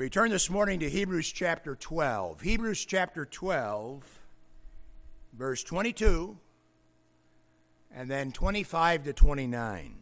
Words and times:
We 0.00 0.08
turn 0.08 0.30
this 0.30 0.48
morning 0.48 0.80
to 0.80 0.88
Hebrews 0.88 1.30
chapter 1.30 1.74
12. 1.74 2.40
Hebrews 2.40 2.86
chapter 2.86 3.26
12, 3.26 4.02
verse 5.34 5.62
22, 5.62 6.38
and 7.94 8.10
then 8.10 8.32
25 8.32 9.02
to 9.02 9.12
29. 9.12 9.94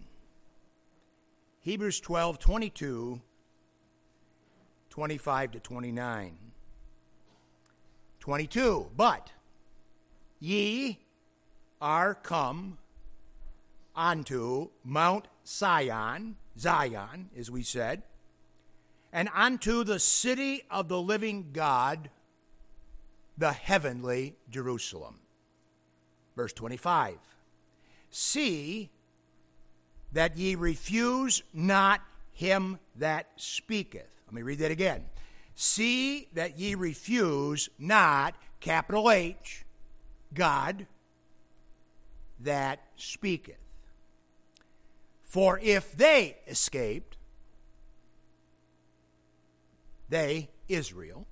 Hebrews 1.59 1.99
12, 1.99 2.39
22, 2.39 3.21
25 4.89 5.51
to 5.51 5.59
29. 5.59 6.39
22. 8.21 8.91
But 8.97 9.33
ye 10.39 11.01
are 11.81 12.15
come 12.15 12.79
unto 13.97 14.69
Mount 14.85 15.27
Sion, 15.45 16.37
Zion, 16.57 17.31
as 17.37 17.51
we 17.51 17.65
said 17.65 18.05
and 19.19 19.29
unto 19.35 19.83
the 19.83 19.99
city 19.99 20.63
of 20.71 20.87
the 20.87 21.03
living 21.03 21.49
God, 21.53 22.09
the 23.37 23.51
heavenly 23.51 24.37
Jerusalem. 24.49 25.19
Verse 26.37 26.53
25 26.53 27.19
See 28.11 28.91
that 30.13 30.37
ye 30.37 30.55
refuse 30.55 31.43
not 31.53 32.01
him 32.31 32.79
that 32.95 33.27
speaketh. 33.35 34.21
Let 34.29 34.35
me 34.35 34.43
read 34.43 34.61
that 34.61 34.71
again. 34.71 35.07
See 35.57 36.29
that 36.35 36.57
ye 36.57 36.77
refuse 36.77 37.69
not, 37.77 38.37
capital 38.61 39.11
H, 39.11 39.65
God 40.33 40.87
that 42.39 42.85
speaketh. 42.95 43.57
For 45.25 45.59
if 45.61 45.97
they 45.97 46.37
escaped, 46.47 47.08
they, 50.09 50.49
Israel. 50.69 51.27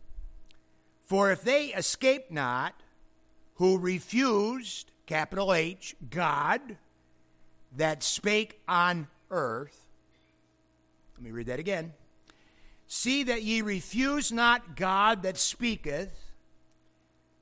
For 1.05 1.31
if 1.31 1.43
they 1.43 1.67
escape 1.67 2.31
not, 2.31 2.75
who 3.55 3.79
refused, 3.79 4.91
capital 5.07 5.55
H, 5.55 5.97
God, 6.11 6.77
that 7.77 8.03
spake 8.03 8.61
on 8.69 9.09
earth. 9.31 9.87
Let 11.17 11.25
me 11.25 11.31
read 11.31 11.47
that 11.47 11.61
again. 11.61 11.93
See 12.87 13.23
that 13.25 13.43
ye 13.43 13.63
refuse 13.63 14.31
not 14.31 14.77
God 14.77 15.23
that 15.23 15.39
speaketh. 15.39 16.33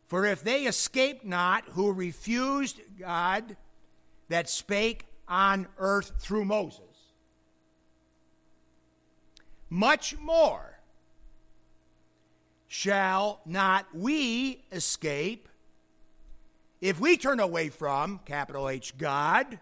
For 0.06 0.24
if 0.27 0.42
they 0.44 0.64
escape 0.64 1.24
not, 1.24 1.64
who 1.70 1.92
refused 1.92 2.80
God 2.98 3.56
that 4.28 4.48
spake 4.48 5.06
on 5.27 5.66
earth 5.78 6.12
through 6.18 6.44
Moses, 6.44 6.80
much 9.68 10.16
more 10.18 10.73
shall 12.75 13.41
not 13.47 13.86
we 13.94 14.61
escape 14.72 15.48
if 16.80 16.98
we 16.98 17.17
turn 17.17 17.39
away 17.39 17.69
from, 17.69 18.19
capital 18.27 18.69
H, 18.69 18.98
God 18.98 19.61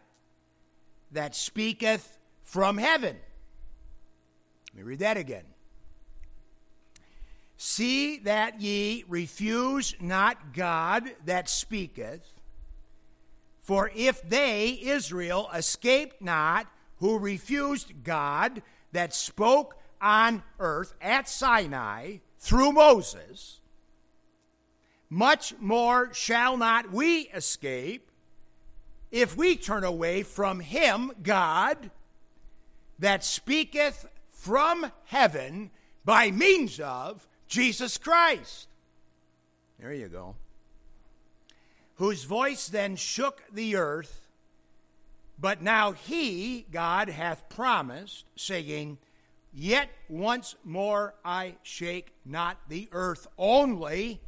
that 1.13 1.37
speaketh 1.37 2.17
from 2.43 2.79
heaven. 2.79 3.19
Let 4.73 4.77
me 4.77 4.83
read 4.83 5.01
that 5.01 5.19
again. 5.19 5.45
See 7.59 8.17
that 8.21 8.63
ye 8.63 9.05
refuse 9.07 9.95
not 10.01 10.55
God 10.55 11.05
that 11.27 11.51
speaketh, 11.51 12.27
for 13.61 13.91
if 13.95 14.27
they, 14.27 14.81
Israel, 14.83 15.51
escaped 15.55 16.23
not, 16.23 16.67
who 16.97 17.19
refused 17.19 17.93
God 18.05 18.63
that 18.93 19.15
spoke 19.15 19.77
on 20.01 20.43
earth 20.59 20.95
at 21.03 21.29
Sinai, 21.29 22.17
through 22.43 22.73
Moses, 22.73 23.61
much 25.09 25.55
more 25.61 26.13
shall 26.13 26.57
not 26.57 26.91
we 26.91 27.29
escape 27.29 28.11
if 29.13 29.37
we 29.37 29.55
turn 29.55 29.85
away 29.85 30.25
from 30.25 30.59
him, 30.59 31.13
God, 31.23 31.93
that 32.99 33.23
speaketh 33.23 34.09
from 34.33 34.91
heaven 35.05 35.71
by 36.05 36.33
means 36.33 36.81
of 36.81 37.29
Jesus 37.47 37.97
Christ. 37.97 38.67
There 39.79 39.93
you 39.93 40.09
go. 40.09 40.35
Whose 41.95 42.25
voice 42.25 42.67
then 42.67 42.97
shook 42.97 43.45
the 43.53 43.77
earth, 43.77 44.27
but 45.39 45.63
now 45.63 45.93
he, 45.93 46.67
God, 46.73 47.09
hath 47.09 47.49
promised, 47.49 48.25
saying, 48.35 48.99
Yet 49.53 49.91
once 50.09 50.55
more 50.65 51.15
I 51.25 51.57
shake 51.63 52.15
not 52.25 52.59
the 52.69 52.89
earth 52.93 53.27
only, 53.37 54.21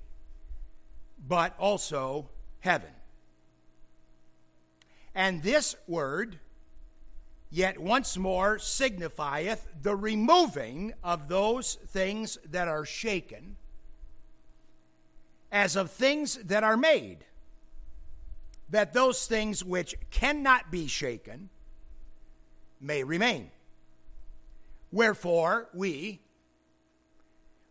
but 1.27 1.55
also 1.59 2.29
heaven. 2.61 2.91
And 5.15 5.43
this 5.43 5.77
word, 5.87 6.41
yet 7.51 7.79
once 7.79 8.19
more, 8.19 8.59
signifieth 8.59 9.67
the 9.81 9.97
removing 9.97 10.93
of 11.03 11.29
those 11.29 11.77
things 11.87 12.37
that 12.51 12.69
are 12.69 12.85
shaken, 12.85 13.57
as 15.51 15.77
of 15.77 15.91
things 15.91 16.35
that 16.45 16.65
are 16.65 16.77
made, 16.77 17.25
that 18.69 18.93
those 18.93 19.27
things 19.27 19.65
which 19.65 19.95
cannot 20.11 20.71
be 20.71 20.87
shaken 20.87 21.49
may 22.81 23.05
remain. 23.05 23.51
Wherefore, 24.95 25.71
we, 25.75 26.21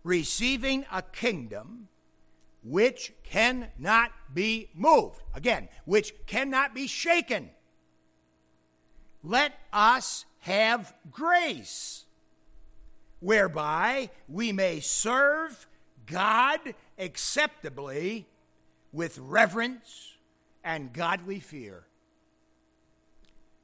receiving 0.04 0.86
a 0.92 1.02
kingdom 1.02 1.88
which 2.66 3.14
cannot 3.24 4.12
be 4.34 4.68
moved, 4.74 5.22
again, 5.34 5.70
which 5.86 6.14
cannot 6.26 6.76
be 6.76 6.86
shaken, 6.86 7.50
let 9.24 9.54
us 9.72 10.26
have 10.40 10.94
grace 11.12 12.04
whereby 13.22 14.10
we 14.28 14.52
may 14.52 14.82
serve 14.82 15.66
God 16.06 16.60
acceptably 17.00 18.28
with 18.92 19.18
reverence 19.18 20.18
and 20.62 20.92
godly 20.92 21.40
fear. 21.40 21.86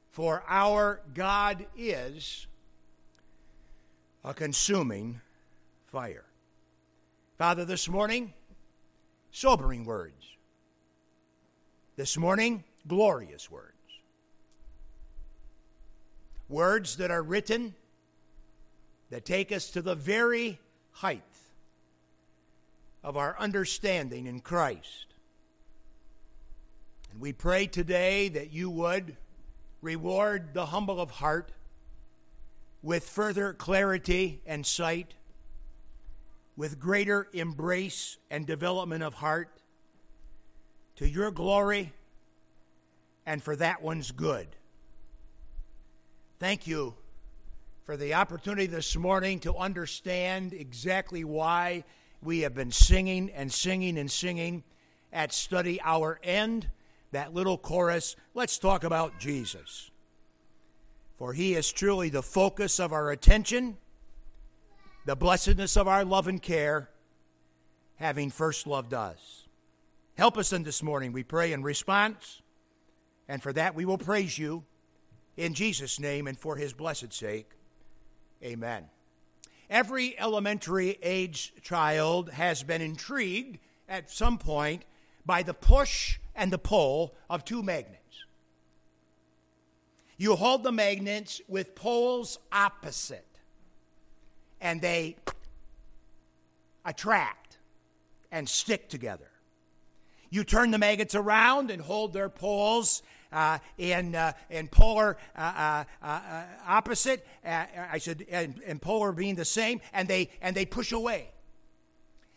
For 0.08 0.42
our 0.48 1.02
God 1.12 1.66
is 1.76 2.46
a 4.24 4.34
consuming 4.34 5.20
fire. 5.86 6.24
Father, 7.38 7.64
this 7.64 7.88
morning, 7.88 8.34
sobering 9.30 9.84
words. 9.84 10.36
This 11.96 12.16
morning, 12.16 12.64
glorious 12.86 13.50
words. 13.50 13.74
Words 16.48 16.96
that 16.96 17.10
are 17.10 17.22
written 17.22 17.74
that 19.10 19.24
take 19.24 19.52
us 19.52 19.70
to 19.70 19.82
the 19.82 19.94
very 19.94 20.58
height 20.92 21.22
of 23.02 23.16
our 23.16 23.38
understanding 23.38 24.26
in 24.26 24.40
Christ. 24.40 25.06
And 27.10 27.20
we 27.20 27.32
pray 27.32 27.66
today 27.66 28.28
that 28.28 28.52
you 28.52 28.68
would 28.70 29.16
reward 29.80 30.52
the 30.52 30.66
humble 30.66 31.00
of 31.00 31.10
heart 31.10 31.52
with 32.82 33.08
further 33.08 33.52
clarity 33.52 34.40
and 34.46 34.64
sight, 34.64 35.14
with 36.56 36.78
greater 36.78 37.28
embrace 37.32 38.16
and 38.30 38.46
development 38.46 39.02
of 39.02 39.14
heart, 39.14 39.50
to 40.96 41.08
your 41.08 41.30
glory 41.30 41.92
and 43.26 43.42
for 43.42 43.56
that 43.56 43.82
one's 43.82 44.10
good. 44.10 44.48
Thank 46.38 46.66
you 46.66 46.94
for 47.84 47.96
the 47.96 48.14
opportunity 48.14 48.66
this 48.66 48.96
morning 48.96 49.40
to 49.40 49.54
understand 49.56 50.52
exactly 50.52 51.24
why 51.24 51.84
we 52.22 52.40
have 52.40 52.54
been 52.54 52.70
singing 52.70 53.30
and 53.30 53.52
singing 53.52 53.98
and 53.98 54.10
singing 54.10 54.62
at 55.12 55.32
study 55.32 55.80
hour 55.82 56.18
end. 56.22 56.68
That 57.12 57.34
little 57.34 57.58
chorus, 57.58 58.14
let's 58.34 58.58
talk 58.58 58.84
about 58.84 59.18
Jesus 59.18 59.89
for 61.20 61.34
he 61.34 61.52
is 61.52 61.70
truly 61.70 62.08
the 62.08 62.22
focus 62.22 62.80
of 62.80 62.94
our 62.94 63.10
attention, 63.10 63.76
the 65.04 65.14
blessedness 65.14 65.76
of 65.76 65.86
our 65.86 66.02
love 66.02 66.26
and 66.26 66.40
care, 66.40 66.88
having 67.96 68.30
first 68.30 68.66
loved 68.66 68.94
us. 68.94 69.46
Help 70.16 70.38
us 70.38 70.50
in 70.50 70.62
this 70.62 70.82
morning, 70.82 71.12
we 71.12 71.22
pray, 71.22 71.52
in 71.52 71.62
response, 71.62 72.40
and 73.28 73.42
for 73.42 73.52
that 73.52 73.74
we 73.74 73.84
will 73.84 73.98
praise 73.98 74.38
you 74.38 74.64
in 75.36 75.52
Jesus' 75.52 76.00
name 76.00 76.26
and 76.26 76.38
for 76.38 76.56
his 76.56 76.72
blessed 76.72 77.12
sake. 77.12 77.50
Amen. 78.42 78.86
Every 79.68 80.18
elementary 80.18 80.96
age 81.02 81.52
child 81.60 82.30
has 82.30 82.62
been 82.62 82.80
intrigued 82.80 83.58
at 83.86 84.10
some 84.10 84.38
point 84.38 84.86
by 85.26 85.42
the 85.42 85.52
push 85.52 86.18
and 86.34 86.50
the 86.50 86.56
pull 86.56 87.14
of 87.28 87.44
two 87.44 87.62
magnets. 87.62 87.99
You 90.20 90.36
hold 90.36 90.64
the 90.64 90.70
magnets 90.70 91.40
with 91.48 91.74
poles 91.74 92.38
opposite, 92.52 93.24
and 94.60 94.78
they, 94.82 95.16
attract 96.84 97.56
and 98.30 98.46
stick 98.46 98.90
together. 98.90 99.30
You 100.28 100.44
turn 100.44 100.72
the 100.72 100.78
magnets 100.78 101.14
around 101.14 101.70
and 101.70 101.80
hold 101.80 102.12
their 102.12 102.28
poles 102.28 103.02
uh, 103.32 103.60
in, 103.78 104.14
uh, 104.14 104.32
in 104.50 104.68
polar 104.68 105.16
uh, 105.34 105.40
uh, 105.40 106.06
uh 106.06 106.42
opposite, 106.66 107.26
uh, 107.42 107.64
I 107.90 107.96
should, 107.96 108.26
and, 108.30 108.60
and 108.66 108.82
polar 108.82 109.12
being 109.12 109.36
the 109.36 109.46
same, 109.46 109.80
and 109.94 110.06
they, 110.06 110.28
and 110.42 110.54
they 110.54 110.66
push 110.66 110.92
away. 110.92 111.30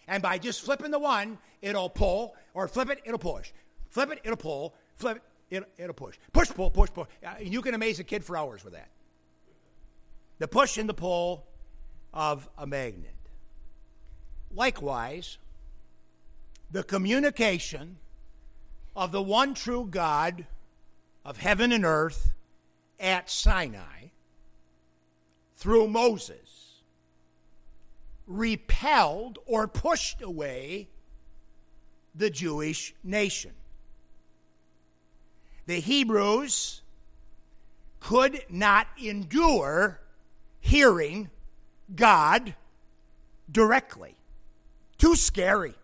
And 0.07 0.23
by 0.23 0.37
just 0.37 0.61
flipping 0.61 0.91
the 0.91 0.99
one, 0.99 1.37
it'll 1.61 1.89
pull, 1.89 2.33
or 2.53 2.69
flip 2.69 2.89
it, 2.89 3.01
it'll 3.03 3.19
push. 3.19 3.51
Flip 3.89 4.09
it, 4.09 4.21
it'll 4.23 4.37
pull. 4.37 4.73
Flip 4.95 5.17
it, 5.17 5.23
it'll, 5.53 5.69
it'll 5.77 5.93
push. 5.93 6.17
Push, 6.31 6.49
pull, 6.49 6.69
push, 6.69 6.89
pull. 6.93 7.07
you 7.39 7.61
can 7.61 7.73
amaze 7.73 7.99
a 7.99 8.03
kid 8.03 8.23
for 8.23 8.35
hours 8.35 8.63
with 8.63 8.73
that. 8.73 8.89
The 10.39 10.47
push 10.47 10.77
and 10.77 10.89
the 10.89 10.93
pull 10.93 11.45
of 12.13 12.49
a 12.57 12.65
magnet. 12.65 13.11
Likewise, 14.53 15.37
the 16.71 16.83
communication 16.83 17.97
of 18.95 19.11
the 19.11 19.21
one 19.21 19.53
true 19.53 19.87
God 19.89 20.45
of 21.25 21.37
heaven 21.37 21.71
and 21.71 21.85
earth 21.85 22.33
at 22.99 23.29
Sinai 23.29 24.09
through 25.55 25.87
Moses 25.87 26.81
repelled 28.27 29.39
or 29.45 29.67
pushed 29.67 30.21
away 30.21 30.87
the 32.15 32.29
Jewish 32.29 32.93
nation. 33.03 33.51
The 35.65 35.79
Hebrews 35.79 36.81
could 37.99 38.43
not 38.49 38.87
endure 39.01 39.99
hearing 40.59 41.29
God 41.95 42.55
directly. 43.51 44.15
Too 44.97 45.15
scary. 45.15 45.75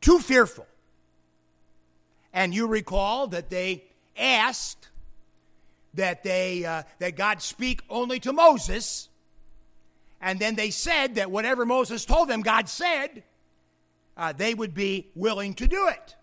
Too 0.00 0.18
fearful. 0.18 0.66
And 2.32 2.54
you 2.54 2.66
recall 2.66 3.26
that 3.28 3.50
they 3.50 3.84
asked 4.16 4.88
that 5.94 6.22
they 6.22 6.64
uh, 6.64 6.82
that 6.98 7.16
God 7.16 7.42
speak 7.42 7.82
only 7.88 8.20
to 8.20 8.32
Moses, 8.32 9.08
and 10.20 10.38
then 10.38 10.54
they 10.54 10.70
said 10.70 11.16
that 11.16 11.30
whatever 11.30 11.66
Moses 11.66 12.04
told 12.04 12.28
them, 12.28 12.42
God 12.42 12.68
said, 12.68 13.22
uh, 14.16 14.32
they 14.32 14.54
would 14.54 14.74
be 14.74 15.08
willing 15.14 15.54
to 15.54 15.66
do 15.66 15.88
it. 15.88 16.16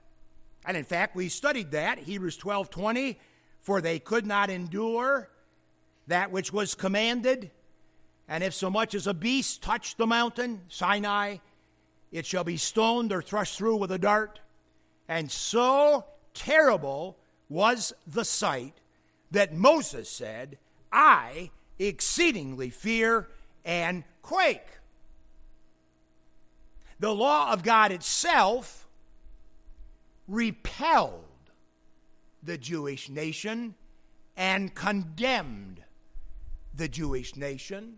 And 0.66 0.76
in 0.76 0.84
fact, 0.84 1.16
we 1.16 1.30
studied 1.30 1.72
that 1.72 2.00
Hebrews 2.00 2.38
twelve 2.38 2.70
twenty, 2.70 3.20
for 3.62 3.82
they 3.82 4.00
could 4.00 4.26
not 4.26 4.50
endure 4.50 5.30
that 6.08 6.32
which 6.32 6.54
was 6.54 6.76
commanded, 6.76 7.52
and 8.28 8.44
if 8.44 8.54
so 8.54 8.70
much 8.70 8.94
as 8.94 9.08
a 9.08 9.14
beast 9.14 9.62
touch 9.62 9.96
the 9.96 10.08
mountain, 10.08 10.62
Sinai, 10.68 11.38
it 12.12 12.26
shall 12.26 12.44
be 12.44 12.58
stoned 12.58 13.12
or 13.12 13.22
thrust 13.22 13.58
through 13.58 13.78
with 13.78 13.92
a 13.92 13.98
dart. 13.98 14.40
And 15.08 15.32
so 15.32 16.06
terrible 16.34 17.18
was 17.50 17.94
the 18.08 18.26
sight 18.26 18.74
that 19.32 19.54
Moses 19.54 20.10
said, 20.10 20.58
I 20.92 21.52
exceedingly 21.78 22.70
fear 22.70 23.30
and 23.64 24.04
quake. 24.22 24.68
The 27.00 27.14
law 27.14 27.52
of 27.52 27.64
God 27.64 27.92
itself 27.92 28.85
repelled 30.28 31.24
the 32.44 32.58
Jewish 32.58 33.10
nation 33.10 33.76
and 34.36 34.74
condemned 34.74 35.82
the 36.74 36.88
Jewish 36.88 37.36
nation 37.36 37.98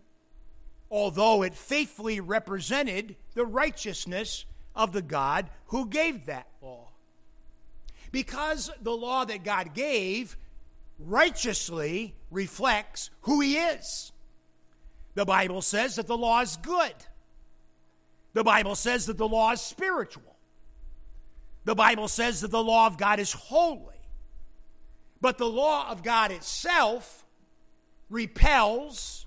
although 0.90 1.42
it 1.42 1.54
faithfully 1.54 2.20
represented 2.20 3.16
the 3.34 3.44
righteousness 3.44 4.44
of 4.74 4.92
the 4.92 5.02
God 5.02 5.50
who 5.66 5.86
gave 5.86 6.26
that 6.26 6.46
law. 6.62 6.88
Because 8.10 8.70
the 8.80 8.96
law 8.96 9.24
that 9.24 9.44
God 9.44 9.74
gave 9.74 10.36
righteously 10.98 12.14
reflects 12.30 13.10
who 13.22 13.40
He 13.40 13.56
is. 13.56 14.12
The 15.14 15.26
Bible 15.26 15.62
says 15.62 15.96
that 15.96 16.06
the 16.06 16.16
law 16.16 16.40
is 16.40 16.56
good. 16.56 16.94
The 18.32 18.44
Bible 18.44 18.74
says 18.74 19.06
that 19.06 19.18
the 19.18 19.28
law 19.28 19.52
is 19.52 19.60
spiritual. 19.60 20.36
The 21.68 21.74
Bible 21.74 22.08
says 22.08 22.40
that 22.40 22.50
the 22.50 22.64
law 22.64 22.86
of 22.86 22.96
God 22.96 23.20
is 23.20 23.34
holy. 23.34 24.00
But 25.20 25.36
the 25.36 25.50
law 25.50 25.90
of 25.90 26.02
God 26.02 26.30
itself 26.30 27.26
repels 28.08 29.26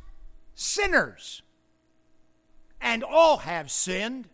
sinners 0.55 1.43
and 2.81 3.03
all 3.03 3.37
have 3.37 3.69
sinned 3.69 4.27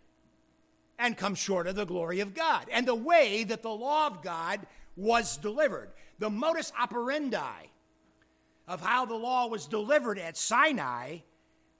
and 0.98 1.18
come 1.18 1.34
short 1.34 1.66
of 1.66 1.74
the 1.74 1.84
glory 1.84 2.20
of 2.20 2.32
God. 2.32 2.68
And 2.72 2.88
the 2.88 2.94
way 2.94 3.44
that 3.44 3.60
the 3.60 3.68
law 3.68 4.06
of 4.06 4.22
God 4.22 4.60
was 4.96 5.36
delivered, 5.36 5.90
the 6.18 6.30
modus 6.30 6.72
operandi 6.80 7.66
of 8.66 8.80
how 8.80 9.04
the 9.04 9.16
law 9.16 9.48
was 9.48 9.66
delivered 9.66 10.18
at 10.18 10.38
Sinai 10.38 11.18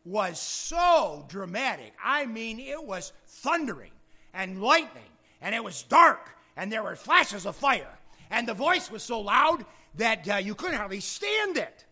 was 0.04 0.38
so 0.38 1.24
dramatic. 1.30 1.94
I 2.04 2.26
mean, 2.26 2.60
it 2.60 2.84
was 2.84 3.14
thundering 3.26 3.92
and 4.34 4.60
lightning, 4.60 5.08
and 5.40 5.54
it 5.54 5.62
was 5.62 5.82
dark, 5.82 6.30
and 6.56 6.70
there 6.70 6.82
were 6.82 6.96
flashes 6.96 7.46
of 7.46 7.56
fire, 7.56 7.98
and 8.30 8.46
the 8.46 8.54
voice 8.54 8.90
was 8.90 9.02
so 9.02 9.20
loud 9.20 9.64
that 9.94 10.28
uh, 10.28 10.36
you 10.36 10.54
couldn't 10.54 10.76
hardly 10.76 11.00
stand 11.00 11.56
it. 11.56 11.84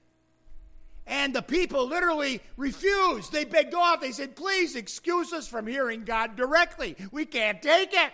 And 1.06 1.34
the 1.34 1.42
people 1.42 1.86
literally 1.86 2.40
refused. 2.56 3.32
They 3.32 3.44
begged 3.44 3.74
off. 3.74 4.00
They 4.00 4.10
said, 4.10 4.34
Please 4.34 4.74
excuse 4.74 5.32
us 5.32 5.46
from 5.46 5.68
hearing 5.68 6.04
God 6.04 6.34
directly. 6.34 6.96
We 7.12 7.26
can't 7.26 7.62
take 7.62 7.92
it. 7.92 8.12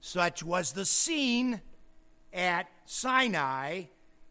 Such 0.00 0.44
was 0.44 0.72
the 0.72 0.84
scene 0.84 1.60
at 2.32 2.68
Sinai 2.84 3.84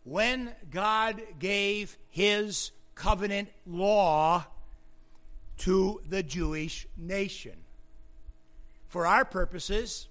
when 0.05 0.55
God 0.71 1.21
gave 1.37 1.97
his 2.07 2.71
covenant 2.93 3.49
law 3.65 4.45
to 5.57 6.01
the 6.07 6.23
Jewish 6.23 6.87
nation. 6.95 7.64
For 8.95 9.05
our 9.05 9.25
purposes, 9.25 10.07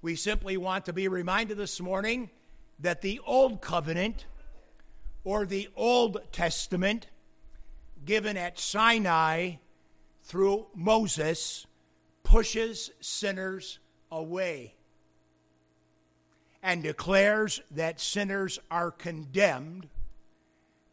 we 0.00 0.16
simply 0.16 0.56
want 0.56 0.86
to 0.86 0.94
be 0.94 1.08
reminded 1.08 1.58
this 1.58 1.78
morning 1.78 2.30
that 2.78 3.02
the 3.02 3.20
old 3.26 3.60
covenant 3.60 4.24
or 5.24 5.44
the 5.44 5.68
Old 5.76 6.22
Testament 6.32 7.08
given 8.06 8.38
at 8.38 8.58
Sinai 8.58 9.56
through 10.22 10.68
Moses 10.74 11.66
pushes 12.22 12.90
sinners 12.98 13.78
away 14.10 14.74
and 16.62 16.82
declares 16.82 17.60
that 17.72 18.00
sinners 18.00 18.58
are 18.70 18.90
condemned 18.90 19.86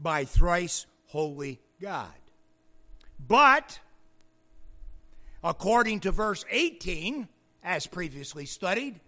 by 0.01 0.25
thrice 0.25 0.86
holy 1.05 1.62
God. 1.79 2.12
But, 3.25 3.79
according 5.46 6.00
to 6.00 6.12
verse 6.12 6.44
18, 6.50 7.28
as 7.64 7.86
previously 7.86 8.48
studied, 8.48 9.00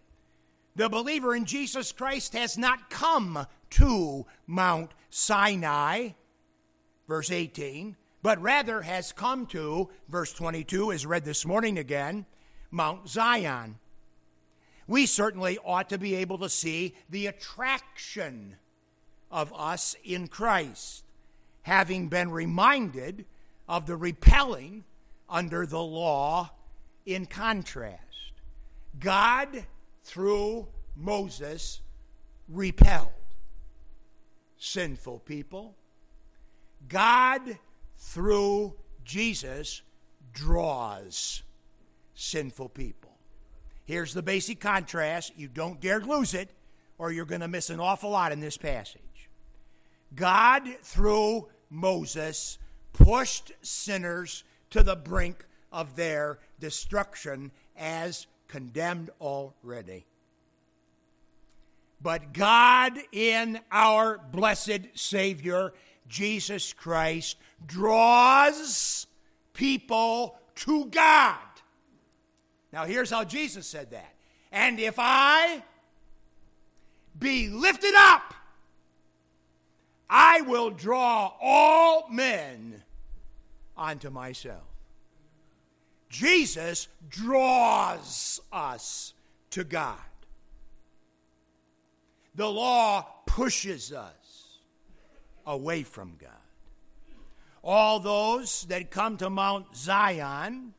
the 0.76 0.88
believer 0.88 1.36
in 1.36 1.46
Jesus 1.46 1.92
Christ 1.92 2.34
has 2.34 2.60
not 2.60 2.92
come 2.92 3.48
to 3.72 4.26
Mount 4.46 4.92
Sinai, 5.10 6.10
verse 7.08 7.32
18, 7.32 7.96
but 8.22 8.40
rather 8.40 8.84
has 8.84 9.12
come 9.12 9.48
to, 9.48 9.90
verse 10.10 10.32
22, 10.34 10.92
as 10.92 11.08
read 11.08 11.26
this 11.26 11.44
morning 11.44 11.80
again, 11.80 12.28
Mount 12.70 13.10
Zion. 13.10 13.80
We 14.86 15.08
certainly 15.08 15.58
ought 15.66 15.90
to 15.90 15.98
be 15.98 16.14
able 16.16 16.38
to 16.38 16.50
see 16.50 16.94
the 17.10 17.26
attraction 17.26 18.58
of 19.32 19.52
us 19.58 19.96
in 20.04 20.28
Christ, 20.28 21.04
having 21.64 22.10
been 22.10 22.30
reminded 22.30 23.26
of 23.68 23.88
the 23.88 23.96
repelling 23.96 24.84
under 25.30 25.66
the 25.66 25.82
law 25.82 26.52
in 27.06 27.26
contrast. 27.26 28.02
God, 29.00 29.66
through 30.04 30.68
Moses, 30.96 31.82
repelled 32.50 33.12
sinful 34.58 35.20
people. 35.20 35.76
God, 36.88 37.58
through 37.98 38.74
Jesus, 39.04 39.82
draws 40.34 41.44
sinful 42.16 42.70
people. 42.70 43.12
Here's 43.86 44.14
the 44.14 44.22
basic 44.22 44.60
contrast. 44.60 45.34
You 45.38 45.48
don't 45.48 45.80
dare 45.80 46.02
lose 46.02 46.34
it, 46.34 46.50
or 46.98 47.12
you're 47.12 47.26
going 47.26 47.42
to 47.42 47.48
miss 47.48 47.70
an 47.70 47.80
awful 47.80 48.10
lot 48.10 48.32
in 48.32 48.40
this 48.40 48.58
passage. 48.58 49.02
God, 50.16 50.64
through 50.82 51.48
Moses, 51.70 52.58
pushed 52.94 53.52
sinners 53.62 54.44
to 54.70 54.84
the 54.84 54.96
brink 54.96 55.46
of 55.72 55.96
their 55.96 56.40
destruction 56.60 57.52
as 57.78 58.28
condemned 58.48 59.10
already. 59.20 60.06
But 62.02 62.34
God, 62.34 63.00
in 63.12 63.60
our 63.72 64.18
blessed 64.18 64.82
Savior, 64.94 65.74
Jesus 66.08 66.74
Christ, 66.74 67.38
draws 67.66 69.08
people 69.54 70.38
to 70.56 70.86
God. 70.86 71.38
Now, 72.72 72.86
here's 72.86 73.10
how 73.10 73.24
Jesus 73.24 73.66
said 73.66 73.92
that. 73.92 74.14
And 74.52 74.80
if 74.80 74.96
I 74.98 75.64
be 77.18 77.50
lifted 77.50 77.94
up, 77.96 78.34
I 80.10 80.42
will 80.42 80.70
draw 80.70 81.34
all 81.42 82.08
men 82.10 82.84
unto 83.78 84.10
myself. 84.10 84.64
Jesus 86.10 86.88
draws 87.10 88.40
us 88.52 89.14
to 89.52 89.64
God. 89.64 90.00
The 92.36 92.50
law 92.50 93.06
pushes 93.26 93.92
us 93.92 94.60
away 95.46 95.84
from 95.84 96.16
God. 96.20 96.32
All 97.64 98.00
those 98.00 98.66
that 98.66 98.92
come 98.92 99.18
to 99.18 99.30
Mount 99.30 99.76
Zion, 99.76 100.74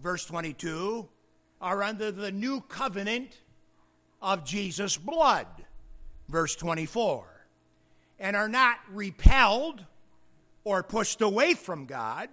verse 0.00 0.26
22, 0.26 1.08
are 1.60 1.82
under 1.82 2.10
the 2.10 2.32
new 2.32 2.60
covenant 2.62 3.38
of 4.20 4.44
Jesus' 4.44 4.96
blood, 4.96 5.46
verse 6.28 6.56
24, 6.56 7.24
and 8.18 8.36
are 8.36 8.48
not 8.48 8.78
repelled 8.90 9.84
or 10.64 10.82
pushed 10.82 11.20
away 11.20 11.54
from 11.54 11.84
God, 11.84 12.28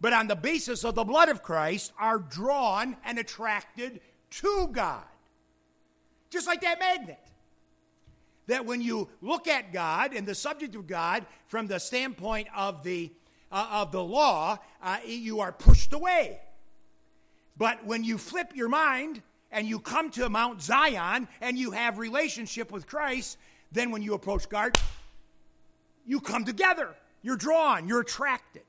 but 0.00 0.12
on 0.12 0.28
the 0.28 0.36
basis 0.36 0.84
of 0.84 0.94
the 0.94 1.04
blood 1.04 1.28
of 1.28 1.42
Christ 1.42 1.92
are 1.98 2.18
drawn 2.18 2.96
and 3.04 3.18
attracted 3.18 4.00
to 4.30 4.68
God. 4.72 5.04
Just 6.30 6.46
like 6.46 6.62
that 6.62 6.80
magnet. 6.80 7.18
That 8.46 8.64
when 8.64 8.80
you 8.80 9.08
look 9.20 9.46
at 9.46 9.72
God 9.72 10.14
and 10.14 10.26
the 10.26 10.34
subject 10.34 10.74
of 10.74 10.86
God 10.86 11.26
from 11.46 11.66
the 11.66 11.78
standpoint 11.78 12.48
of 12.56 12.82
the, 12.82 13.12
uh, 13.52 13.68
of 13.70 13.92
the 13.92 14.02
law, 14.02 14.58
uh, 14.82 14.98
you 15.06 15.40
are 15.40 15.52
pushed 15.52 15.92
away. 15.92 16.40
But 17.56 17.84
when 17.84 18.02
you 18.02 18.18
flip 18.18 18.52
your 18.54 18.68
mind 18.68 19.22
and 19.52 19.68
you 19.68 19.78
come 19.78 20.10
to 20.12 20.28
Mount 20.28 20.62
Zion 20.62 21.28
and 21.40 21.58
you 21.58 21.72
have 21.72 21.98
relationship 21.98 22.72
with 22.72 22.86
Christ, 22.86 23.36
then 23.70 23.90
when 23.90 24.02
you 24.02 24.14
approach 24.14 24.48
God, 24.48 24.76
you 26.06 26.20
come 26.20 26.44
together. 26.44 26.96
You're 27.22 27.36
drawn, 27.36 27.88
you're 27.88 28.00
attracted. 28.00 28.62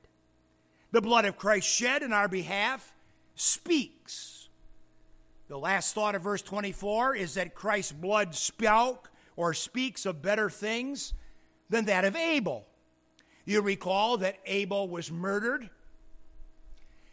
The 0.92 1.00
blood 1.00 1.24
of 1.24 1.36
Christ 1.36 1.66
shed 1.66 2.02
in 2.02 2.12
our 2.12 2.28
behalf 2.28 2.94
speaks. 3.34 4.48
The 5.48 5.58
last 5.58 5.94
thought 5.94 6.14
of 6.14 6.22
verse 6.22 6.42
24 6.42 7.16
is 7.16 7.34
that 7.34 7.54
Christ's 7.54 7.92
blood 7.92 8.34
spoke 8.34 9.10
or 9.36 9.52
speaks 9.52 10.06
of 10.06 10.22
better 10.22 10.48
things 10.48 11.12
than 11.68 11.86
that 11.86 12.04
of 12.04 12.16
Abel. 12.16 12.64
You 13.44 13.60
recall 13.60 14.18
that 14.18 14.38
Abel 14.46 14.88
was 14.88 15.10
murdered 15.10 15.68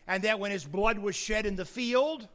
and 0.07 0.23
that 0.23 0.39
when 0.39 0.51
his 0.51 0.63
blood 0.63 0.99
was 0.99 1.15
shed 1.15 1.45
in 1.45 1.55
the 1.55 1.65
field, 1.65 2.27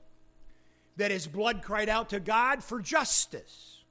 that 0.96 1.10
his 1.10 1.26
blood 1.26 1.62
cried 1.62 1.88
out 1.88 2.10
to 2.10 2.20
God 2.20 2.62
for 2.62 2.80
justice. 2.80 3.82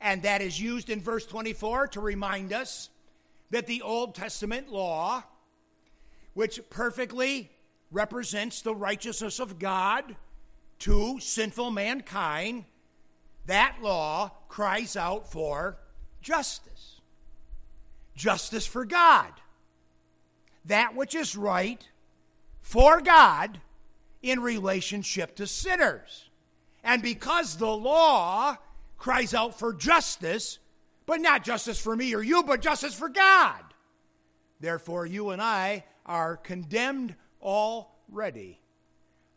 And 0.00 0.22
that 0.22 0.42
is 0.42 0.60
used 0.60 0.90
in 0.90 1.00
verse 1.00 1.26
24 1.26 1.88
to 1.88 2.00
remind 2.00 2.52
us 2.52 2.90
that 3.50 3.66
the 3.66 3.82
Old 3.82 4.14
Testament 4.14 4.70
law, 4.70 5.24
which 6.34 6.60
perfectly 6.70 7.50
represents 7.90 8.62
the 8.62 8.74
righteousness 8.74 9.38
of 9.38 9.58
God 9.58 10.16
to 10.80 11.18
sinful 11.20 11.70
mankind, 11.70 12.64
that 13.46 13.78
law 13.82 14.32
cries 14.48 14.96
out 14.96 15.32
for 15.32 15.78
justice. 16.20 17.00
Justice 18.14 18.66
for 18.66 18.84
God. 18.84 19.32
That 20.66 20.94
which 20.94 21.14
is 21.14 21.34
right 21.36 21.86
for 22.60 23.00
God 23.00 23.60
in 24.22 24.40
relationship 24.40 25.36
to 25.36 25.46
sinners. 25.46 26.28
And 26.84 27.02
because 27.02 27.56
the 27.56 27.74
law 27.74 28.56
cries 28.98 29.32
out 29.32 29.58
for 29.58 29.72
justice, 29.72 30.58
but 31.08 31.22
not 31.22 31.42
justice 31.42 31.80
for 31.80 31.96
me 31.96 32.14
or 32.14 32.22
you, 32.22 32.42
but 32.42 32.60
justice 32.60 32.92
for 32.92 33.08
God. 33.08 33.62
Therefore, 34.60 35.06
you 35.06 35.30
and 35.30 35.40
I 35.40 35.84
are 36.04 36.36
condemned 36.36 37.14
already 37.40 38.60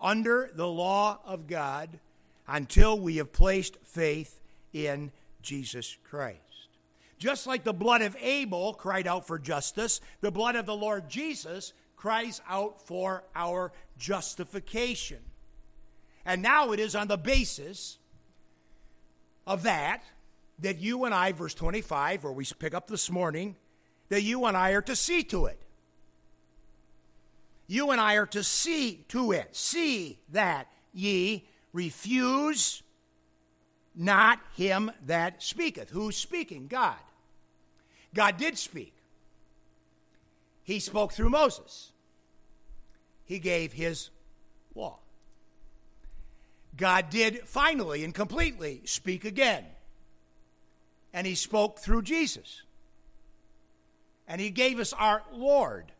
under 0.01 0.51
the 0.53 0.67
law 0.67 1.21
of 1.23 1.47
God 1.47 2.01
until 2.45 2.99
we 2.99 3.15
have 3.17 3.31
placed 3.31 3.77
faith 3.83 4.41
in 4.73 5.13
Jesus 5.41 5.95
Christ. 6.03 6.39
Just 7.17 7.47
like 7.47 7.63
the 7.63 7.71
blood 7.71 8.01
of 8.01 8.17
Abel 8.19 8.73
cried 8.73 9.07
out 9.07 9.25
for 9.25 9.39
justice, 9.39 10.01
the 10.19 10.29
blood 10.31 10.57
of 10.57 10.65
the 10.65 10.75
Lord 10.75 11.07
Jesus 11.07 11.71
cries 11.95 12.41
out 12.49 12.85
for 12.85 13.23
our 13.33 13.71
justification. 13.97 15.19
And 16.25 16.41
now 16.41 16.73
it 16.73 16.81
is 16.81 16.95
on 16.95 17.07
the 17.07 17.17
basis 17.17 17.97
of 19.47 19.63
that 19.63 20.03
that 20.61 20.79
you 20.79 21.05
and 21.05 21.13
I, 21.13 21.31
verse 21.31 21.53
25, 21.53 22.23
where 22.23 22.33
we 22.33 22.45
pick 22.57 22.73
up 22.73 22.87
this 22.87 23.09
morning, 23.09 23.55
that 24.09 24.23
you 24.23 24.45
and 24.45 24.55
I 24.55 24.71
are 24.71 24.81
to 24.83 24.95
see 24.95 25.23
to 25.25 25.47
it. 25.47 25.59
You 27.67 27.91
and 27.91 28.01
I 28.01 28.15
are 28.15 28.25
to 28.27 28.43
see 28.43 29.05
to 29.09 29.31
it. 29.31 29.55
See 29.55 30.19
that 30.29 30.67
ye 30.93 31.47
refuse 31.73 32.83
not 33.95 34.39
him 34.55 34.91
that 35.05 35.41
speaketh. 35.41 35.89
Who's 35.89 36.17
speaking? 36.17 36.67
God. 36.67 36.99
God 38.13 38.37
did 38.37 38.57
speak. 38.57 38.93
He 40.63 40.79
spoke 40.79 41.13
through 41.13 41.29
Moses. 41.29 41.91
He 43.25 43.39
gave 43.39 43.73
his 43.73 44.09
law. 44.75 44.99
God 46.75 47.09
did 47.09 47.47
finally 47.47 48.03
and 48.03 48.13
completely 48.13 48.81
speak 48.85 49.25
again 49.25 49.65
and 51.13 51.27
he 51.27 51.35
spoke 51.35 51.79
through 51.79 52.03
Jesus. 52.03 52.63
And 54.27 54.39
he 54.39 54.49
gave 54.49 54.79
us 54.79 54.93
our 54.93 55.23
Lord. 55.33 55.91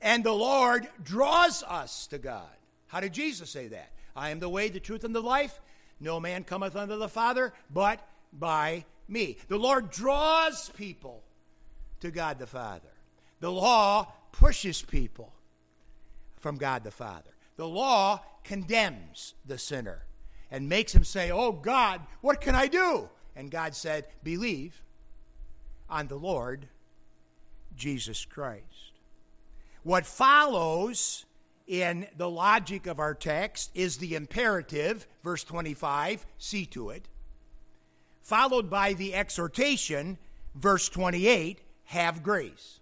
And 0.00 0.24
the 0.24 0.32
Lord 0.32 0.88
draws 1.02 1.62
us 1.62 2.06
to 2.08 2.18
God. 2.18 2.48
How 2.88 3.00
did 3.00 3.12
Jesus 3.12 3.50
say 3.50 3.68
that? 3.68 3.92
I 4.16 4.30
am 4.30 4.40
the 4.40 4.48
way, 4.48 4.68
the 4.68 4.80
truth, 4.80 5.04
and 5.04 5.14
the 5.14 5.22
life. 5.22 5.60
No 6.00 6.18
man 6.18 6.44
cometh 6.44 6.74
unto 6.74 6.96
the 6.96 7.08
Father 7.08 7.52
but 7.70 8.06
by 8.32 8.84
me. 9.08 9.38
The 9.48 9.56
Lord 9.56 9.90
draws 9.90 10.68
people 10.70 11.22
to 12.00 12.10
God 12.10 12.38
the 12.38 12.46
Father. 12.46 12.88
The 13.40 13.52
law 13.52 14.12
pushes 14.32 14.82
people 14.82 15.32
from 16.38 16.56
God 16.56 16.82
the 16.82 16.90
Father. 16.90 17.30
The 17.56 17.68
law 17.68 18.20
condemns 18.42 19.34
the 19.46 19.58
sinner 19.58 20.02
and 20.52 20.68
makes 20.68 20.94
him 20.94 21.02
say, 21.02 21.32
Oh 21.32 21.50
God, 21.50 22.02
what 22.20 22.40
can 22.40 22.54
I 22.54 22.68
do? 22.68 23.08
And 23.34 23.50
God 23.50 23.74
said, 23.74 24.06
Believe 24.22 24.82
on 25.90 26.06
the 26.06 26.16
Lord 26.16 26.68
Jesus 27.74 28.24
Christ. 28.24 28.92
What 29.82 30.06
follows 30.06 31.24
in 31.66 32.06
the 32.16 32.28
logic 32.28 32.86
of 32.86 33.00
our 33.00 33.14
text 33.14 33.70
is 33.74 33.96
the 33.96 34.14
imperative, 34.14 35.06
verse 35.24 35.42
25, 35.42 36.26
see 36.38 36.66
to 36.66 36.90
it, 36.90 37.08
followed 38.20 38.68
by 38.68 38.92
the 38.92 39.14
exhortation, 39.14 40.18
verse 40.54 40.88
28, 40.90 41.60
have 41.86 42.22
grace. 42.22 42.78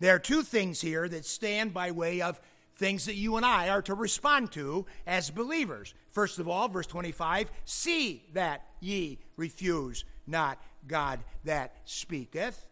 There 0.00 0.14
are 0.16 0.18
two 0.18 0.42
things 0.42 0.80
here 0.80 1.08
that 1.08 1.24
stand 1.24 1.72
by 1.72 1.92
way 1.92 2.20
of 2.20 2.40
things 2.74 3.04
that 3.04 3.14
you 3.14 3.36
and 3.36 3.46
I 3.46 3.68
are 3.68 3.82
to 3.82 3.94
respond 3.94 4.50
to 4.52 4.86
as 5.06 5.30
believers. 5.30 5.94
First 6.10 6.38
of 6.38 6.48
all, 6.48 6.68
verse 6.68 6.86
25 6.86 7.50
see 7.64 8.24
that 8.32 8.66
ye 8.80 9.18
refuse 9.36 10.04
not 10.26 10.58
God 10.86 11.20
that 11.44 11.76
speaketh. 11.84 12.64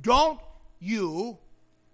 Don't 0.00 0.40
you 0.78 1.38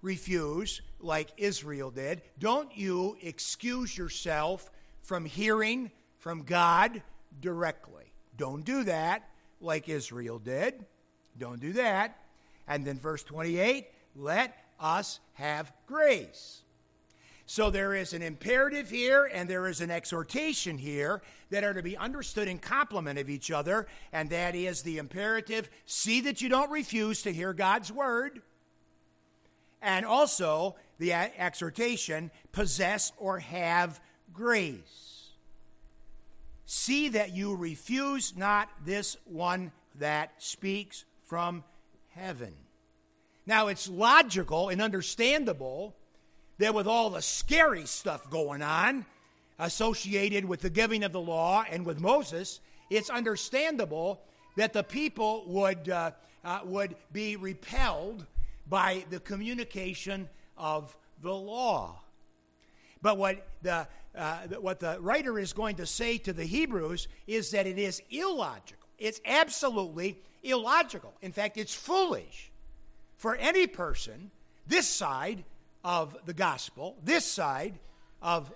refuse 0.03 0.81
like 1.01 1.31
Israel 1.37 1.91
did. 1.91 2.23
Don't 2.39 2.77
you 2.77 3.17
excuse 3.23 3.97
yourself 3.97 4.71
from 5.01 5.25
hearing 5.25 5.91
from 6.19 6.43
God 6.43 7.03
directly. 7.41 8.13
Don't 8.37 8.65
do 8.65 8.85
that 8.85 9.29
like 9.61 9.89
Israel 9.89 10.39
did. 10.39 10.85
Don't 11.39 11.61
do 11.61 11.73
that. 11.75 12.19
And 12.67 12.85
then 12.85 12.99
verse 12.99 13.23
28 13.23 13.87
let 14.17 14.57
us 14.81 15.21
have 15.35 15.73
grace. 15.87 16.63
So 17.51 17.71
there 17.71 17.95
is 17.95 18.13
an 18.13 18.21
imperative 18.21 18.91
here 18.91 19.25
and 19.25 19.49
there 19.49 19.69
is 19.69 19.81
an 19.81 19.91
exhortation 19.91 20.77
here 20.77 21.23
that 21.49 21.65
are 21.65 21.73
to 21.73 21.83
be 21.83 21.97
understood 21.97 22.47
in 22.47 22.59
complement 22.59 23.19
of 23.19 23.31
each 23.31 23.51
other, 23.51 23.87
and 24.13 24.29
that 24.29 24.55
is 24.55 24.83
the 24.83 24.99
imperative 24.99 25.71
see 25.87 26.21
that 26.21 26.43
you 26.43 26.51
don't 26.51 26.71
refuse 26.71 27.23
to 27.23 27.33
hear 27.33 27.55
God's 27.55 27.91
word, 27.91 28.43
and 29.81 30.05
also 30.05 30.77
the 30.99 31.15
exhortation 31.15 32.31
possess 32.53 33.13
or 33.17 33.39
have 33.39 33.99
grace. 34.31 35.31
See 36.67 37.09
that 37.09 37.35
you 37.35 37.57
refuse 37.57 38.37
not 38.37 38.69
this 38.85 39.17
one 39.25 39.73
that 39.95 40.35
speaks 40.37 41.07
from 41.23 41.65
heaven. 42.09 42.53
Now, 43.47 43.69
it's 43.69 43.89
logical 43.89 44.69
and 44.69 44.83
understandable 44.83 45.95
that 46.59 46.75
with 46.75 46.87
all 46.87 47.11
the 47.11 47.23
scary 47.23 47.87
stuff 47.87 48.29
going 48.31 48.63
on 48.63 49.07
associated 49.59 50.45
with 50.45 50.61
the 50.61 50.71
giving 50.71 51.05
of 51.05 51.13
the 51.13 51.21
law 51.21 51.65
and 51.71 51.85
with 51.85 52.01
Moses, 52.01 52.61
it's 52.91 53.11
understandable 53.11 54.21
that 54.57 54.73
the 54.73 54.83
people 54.83 55.45
would, 55.47 55.89
uh, 55.89 56.11
uh, 56.45 56.61
would 56.65 56.97
be 57.13 57.37
repelled 57.37 58.27
by 58.69 59.05
the 59.11 59.21
communication 59.21 60.29
of 60.57 60.97
the 61.23 61.35
law. 61.35 62.01
But 63.03 63.19
what 63.19 63.47
the, 63.63 63.87
uh, 64.17 64.39
what 64.61 64.81
the 64.81 64.99
writer 65.01 65.39
is 65.39 65.53
going 65.53 65.77
to 65.77 65.87
say 65.87 66.19
to 66.19 66.33
the 66.33 66.45
Hebrews 66.45 67.09
is 67.27 67.51
that 67.53 67.67
it 67.67 67.79
is 67.79 68.03
illogical. 68.11 68.87
It's 68.99 69.21
absolutely 69.25 70.19
illogical. 70.43 71.15
In 71.23 71.33
fact, 71.33 71.57
it's 71.57 71.75
foolish 71.75 72.51
for 73.17 73.37
any 73.37 73.67
person 73.67 74.31
this 74.67 74.87
side 74.87 75.45
of 75.89 76.15
the 76.27 76.35
gospel, 76.35 76.99
this 77.03 77.25
side 77.25 77.73
of 78.21 78.53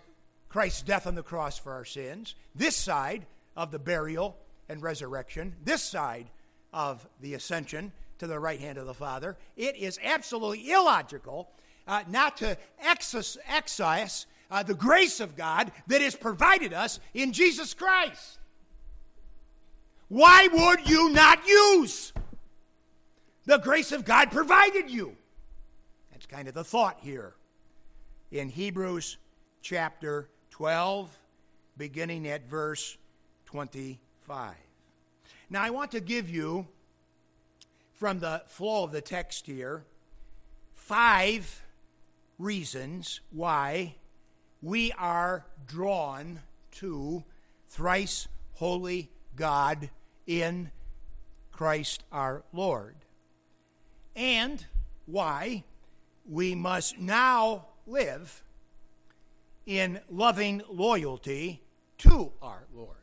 Christ's 0.51 0.83
death 0.83 1.07
on 1.07 1.15
the 1.15 1.23
cross 1.23 1.57
for 1.57 1.73
our 1.73 1.85
sins, 1.87 2.35
this 2.55 2.77
side 2.77 3.25
of 3.57 3.71
the 3.71 3.79
burial 3.79 4.37
and 4.69 4.83
resurrection, 4.83 5.55
this 5.65 5.83
side 5.83 6.27
of 6.75 7.09
the 7.23 7.33
ascension 7.33 7.91
to 8.19 8.27
the 8.27 8.39
right 8.39 8.61
hand 8.61 8.77
of 8.77 8.85
the 8.85 8.93
Father, 8.93 9.39
it 9.57 9.77
is 9.77 9.99
absolutely 10.05 10.71
illogical 10.71 11.49
uh, 11.89 12.03
not 12.11 12.37
to 12.37 12.59
excise 12.83 14.27
uh, 14.51 14.63
the 14.63 14.75
grace 14.75 15.19
of 15.19 15.35
God 15.35 15.73
that 15.87 16.03
is 16.03 16.15
provided 16.15 16.75
us 16.75 17.01
in 17.15 17.33
Jesus 17.33 17.73
Christ. 17.73 18.41
Why 20.09 20.49
would 20.53 20.87
you 20.87 21.09
not 21.09 21.49
use 21.49 22.13
the 23.47 23.57
grace 23.57 23.91
of 23.91 24.05
God 24.05 24.31
provided 24.31 24.91
you? 24.91 25.17
Kind 26.33 26.49
of 26.49 26.55
the 26.55 26.65
thought 26.65 26.97
here 27.03 27.35
in 28.31 28.49
Hebrews 28.49 29.19
chapter 29.61 30.31
12, 30.49 31.15
beginning 31.77 32.27
at 32.27 32.49
verse 32.49 32.97
25. 33.45 34.55
Now, 35.51 35.63
I 35.63 35.69
want 35.69 35.91
to 35.91 36.01
give 36.01 36.31
you, 36.31 36.67
from 37.93 38.21
the 38.21 38.41
flow 38.47 38.83
of 38.83 38.93
the 38.93 39.03
text 39.03 39.45
here, 39.45 39.85
five 40.75 41.63
reasons 42.39 43.21
why 43.31 43.97
we 44.63 44.91
are 44.93 45.45
drawn 45.67 46.41
to 46.77 47.25
thrice 47.69 48.27
holy 48.55 49.11
God 49.37 49.91
in 50.27 50.71
Christ 51.51 52.05
our 52.11 52.43
Lord. 52.55 52.97
And 54.17 54.65
why 55.05 55.65
we 56.29 56.55
must 56.55 56.99
now 56.99 57.67
live 57.87 58.43
in 59.67 60.01
loving 60.11 60.63
loyalty 60.69 61.63
to 61.99 62.33
our 62.41 62.65
Lord. 62.75 62.97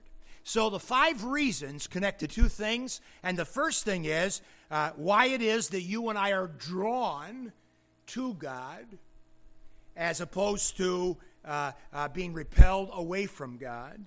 So, 0.44 0.70
the 0.70 0.80
five 0.80 1.24
reasons 1.24 1.86
connect 1.86 2.22
to 2.22 2.28
two 2.28 2.50
things. 2.50 3.02
And 3.22 3.38
the 3.38 3.46
first 3.46 3.86
thing 3.86 4.06
is 4.06 4.42
uh, 4.72 4.92
why 4.96 5.28
it 5.28 5.42
is 5.42 5.70
that 5.70 5.82
you 5.82 6.10
and 6.10 6.18
I 6.18 6.32
are 6.32 6.48
drawn 6.48 7.52
to 8.08 8.34
God 8.34 8.86
as 9.96 10.22
opposed 10.22 10.78
to 10.78 11.18
uh, 11.46 11.72
uh, 11.94 12.08
being 12.08 12.34
repelled 12.34 12.90
away 12.94 13.26
from 13.26 13.58
God, 13.58 14.04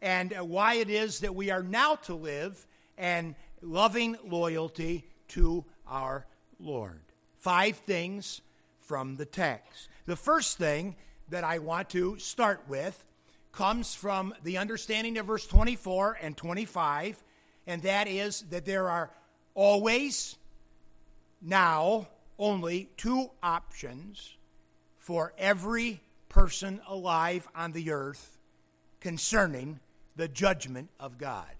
and 0.00 0.32
uh, 0.32 0.44
why 0.44 0.74
it 0.74 0.90
is 0.90 1.20
that 1.20 1.34
we 1.34 1.50
are 1.50 1.62
now 1.62 1.94
to 1.96 2.14
live 2.14 2.66
and 2.96 3.34
loving 3.62 4.16
loyalty 4.24 5.06
to 5.28 5.64
our 5.86 6.26
Lord. 6.58 7.00
Five 7.36 7.76
things 7.78 8.42
from 8.90 9.14
the 9.14 9.24
text. 9.24 9.88
The 10.06 10.16
first 10.16 10.58
thing 10.58 10.96
that 11.28 11.44
I 11.44 11.60
want 11.60 11.90
to 11.90 12.18
start 12.18 12.64
with 12.66 13.04
comes 13.52 13.94
from 13.94 14.34
the 14.42 14.58
understanding 14.58 15.16
of 15.16 15.26
verse 15.26 15.46
24 15.46 16.18
and 16.20 16.36
25, 16.36 17.22
and 17.68 17.82
that 17.82 18.08
is 18.08 18.42
that 18.50 18.64
there 18.64 18.90
are 18.90 19.12
always, 19.54 20.34
now, 21.40 22.08
only 22.36 22.90
two 22.96 23.30
options 23.44 24.36
for 24.98 25.34
every 25.38 26.00
person 26.28 26.80
alive 26.88 27.46
on 27.54 27.70
the 27.70 27.92
earth 27.92 28.38
concerning 28.98 29.78
the 30.16 30.26
judgment 30.26 30.90
of 30.98 31.16
God. 31.16 31.54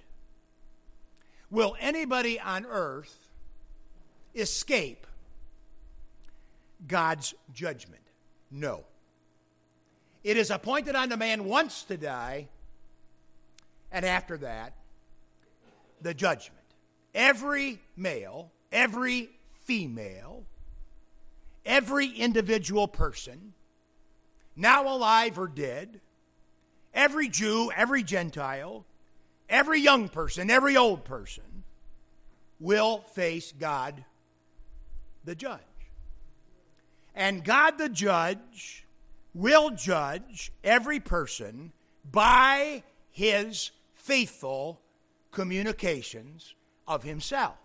Will 1.48 1.76
anybody 1.78 2.40
on 2.40 2.66
earth 2.66 3.28
escape 4.34 5.06
God's 6.86 7.34
judgment? 7.52 8.02
No. 8.50 8.84
It 10.22 10.36
is 10.36 10.50
appointed 10.50 10.94
unto 10.94 11.16
man 11.16 11.44
once 11.44 11.84
to 11.84 11.96
die, 11.96 12.48
and 13.90 14.04
after 14.04 14.36
that, 14.38 14.74
the 16.02 16.14
judgment. 16.14 16.58
Every 17.14 17.80
male, 17.96 18.50
every 18.70 19.30
female, 19.62 20.44
every 21.64 22.08
individual 22.08 22.86
person 22.86 23.54
now 24.56 24.94
alive 24.94 25.38
or 25.38 25.48
dead, 25.48 26.00
every 26.92 27.28
Jew, 27.28 27.70
every 27.74 28.02
Gentile, 28.02 28.84
every 29.48 29.80
young 29.80 30.08
person, 30.08 30.50
every 30.50 30.76
old 30.76 31.04
person 31.04 31.64
will 32.58 33.00
face 33.00 33.52
God 33.58 34.04
the 35.24 35.34
judge. 35.34 35.60
And 37.20 37.44
God 37.44 37.76
the 37.76 37.90
judge 37.90 38.86
will 39.34 39.72
judge 39.72 40.52
every 40.64 41.00
person 41.00 41.70
by 42.10 42.82
his 43.10 43.72
faithful 43.92 44.80
communications 45.30 46.54
of 46.88 47.02
himself. 47.02 47.58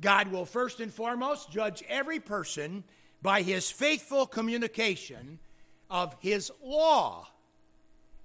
God 0.00 0.28
will 0.28 0.44
first 0.44 0.78
and 0.78 0.94
foremost 0.94 1.50
judge 1.50 1.82
every 1.88 2.20
person 2.20 2.84
by 3.20 3.42
his 3.42 3.68
faithful 3.68 4.26
communication 4.26 5.40
of 5.90 6.14
his 6.20 6.52
law 6.62 7.30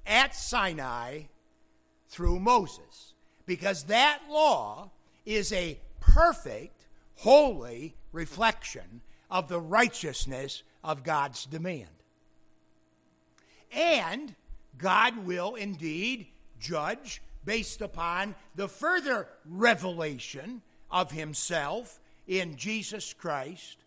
at 0.05 0.35
Sinai 0.35 1.23
through 2.09 2.39
Moses. 2.39 3.15
Because 3.47 3.85
that 3.85 4.19
law 4.29 4.91
is 5.25 5.51
a 5.51 5.79
perfect, 5.99 6.85
holy 7.15 7.95
reflection 8.11 9.01
of 9.29 9.47
the 9.49 9.59
righteousness 9.59 10.63
of 10.83 11.03
God's 11.03 11.45
demand. 11.45 11.89
And 13.71 14.35
God 14.77 15.25
will 15.25 15.55
indeed 15.55 16.27
judge 16.59 17.21
based 17.43 17.81
upon 17.81 18.35
the 18.55 18.67
further 18.67 19.27
revelation 19.45 20.61
of 20.89 21.11
himself 21.11 21.99
in 22.27 22.55
Jesus 22.55 23.13
Christ 23.13 23.77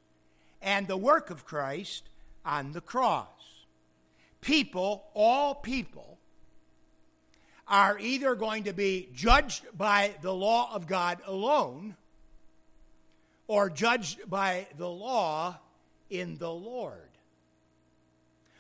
and 0.63 0.87
the 0.87 0.97
work 0.97 1.31
of 1.31 1.45
Christ 1.45 2.09
on 2.45 2.73
the 2.73 2.81
cross. 2.81 3.27
People, 4.41 5.05
all 5.15 5.55
people, 5.55 6.19
are 7.69 7.99
either 7.99 8.35
going 8.35 8.65
to 8.65 8.73
be 8.73 9.09
judged 9.15 9.65
by 9.77 10.15
the 10.23 10.35
law 10.35 10.75
of 10.75 10.87
God 10.87 11.19
alone 11.25 11.95
or 13.51 13.69
judged 13.69 14.31
by 14.31 14.65
the 14.79 14.89
law 14.89 15.59
in 16.09 16.39
the 16.39 16.53
Lord. 16.53 17.11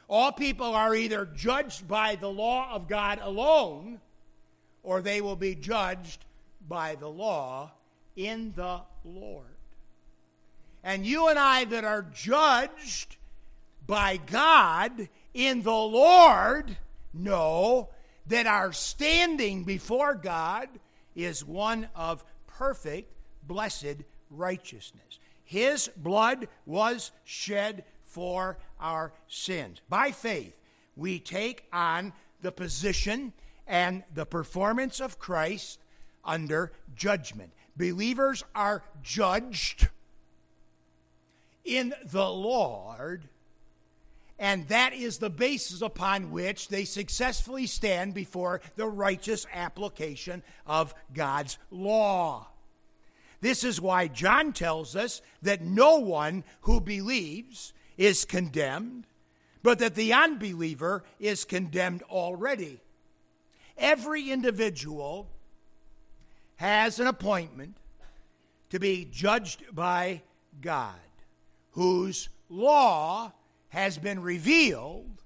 All 0.08 0.32
people 0.32 0.74
are 0.74 0.96
either 0.96 1.26
judged 1.26 1.86
by 1.86 2.16
the 2.16 2.28
law 2.28 2.72
of 2.72 2.88
God 2.88 3.20
alone 3.22 4.00
or 4.82 5.00
they 5.00 5.20
will 5.20 5.36
be 5.36 5.54
judged 5.54 6.24
by 6.68 6.96
the 6.96 7.08
law 7.08 7.70
in 8.16 8.52
the 8.56 8.80
Lord. 9.04 9.54
And 10.82 11.06
you 11.06 11.28
and 11.28 11.38
I 11.38 11.66
that 11.66 11.84
are 11.84 12.04
judged 12.12 13.16
by 13.86 14.16
God 14.16 15.08
in 15.32 15.62
the 15.62 15.70
Lord 15.70 16.76
know 17.14 17.90
that 18.26 18.48
our 18.48 18.72
standing 18.72 19.62
before 19.62 20.16
God 20.16 20.68
is 21.14 21.44
one 21.44 21.86
of 21.94 22.24
perfect, 22.48 23.12
blessed 23.46 24.02
righteousness. 24.30 25.18
His 25.44 25.90
blood 25.96 26.48
was 26.64 27.10
shed 27.24 27.84
for 28.04 28.58
our 28.80 29.12
sins. 29.28 29.80
By 29.88 30.12
faith, 30.12 30.60
we 30.96 31.18
take 31.18 31.64
on 31.72 32.12
the 32.40 32.52
position 32.52 33.32
and 33.66 34.02
the 34.14 34.26
performance 34.26 35.00
of 35.00 35.18
Christ 35.18 35.80
under 36.24 36.72
judgment. 36.94 37.52
Believers 37.76 38.44
are 38.54 38.82
judged 39.02 39.88
in 41.64 41.94
the 42.04 42.28
Lord, 42.28 43.28
and 44.38 44.66
that 44.68 44.92
is 44.92 45.18
the 45.18 45.30
basis 45.30 45.82
upon 45.82 46.30
which 46.30 46.68
they 46.68 46.84
successfully 46.84 47.66
stand 47.66 48.12
before 48.12 48.60
the 48.76 48.86
righteous 48.86 49.46
application 49.52 50.42
of 50.66 50.94
God's 51.14 51.58
law. 51.70 52.48
This 53.40 53.64
is 53.64 53.80
why 53.80 54.06
John 54.08 54.52
tells 54.52 54.94
us 54.94 55.22
that 55.42 55.62
no 55.62 55.96
one 55.96 56.44
who 56.62 56.80
believes 56.80 57.72
is 57.96 58.24
condemned, 58.24 59.06
but 59.62 59.78
that 59.78 59.94
the 59.94 60.12
unbeliever 60.12 61.04
is 61.18 61.44
condemned 61.44 62.02
already. 62.10 62.80
Every 63.78 64.30
individual 64.30 65.28
has 66.56 67.00
an 67.00 67.06
appointment 67.06 67.76
to 68.68 68.78
be 68.78 69.06
judged 69.10 69.74
by 69.74 70.22
God, 70.60 71.00
whose 71.72 72.28
law 72.50 73.32
has 73.70 73.96
been 73.96 74.20
revealed 74.20 75.22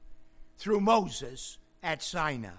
through 0.58 0.80
Moses 0.80 1.58
at 1.82 2.02
Sinai. 2.02 2.50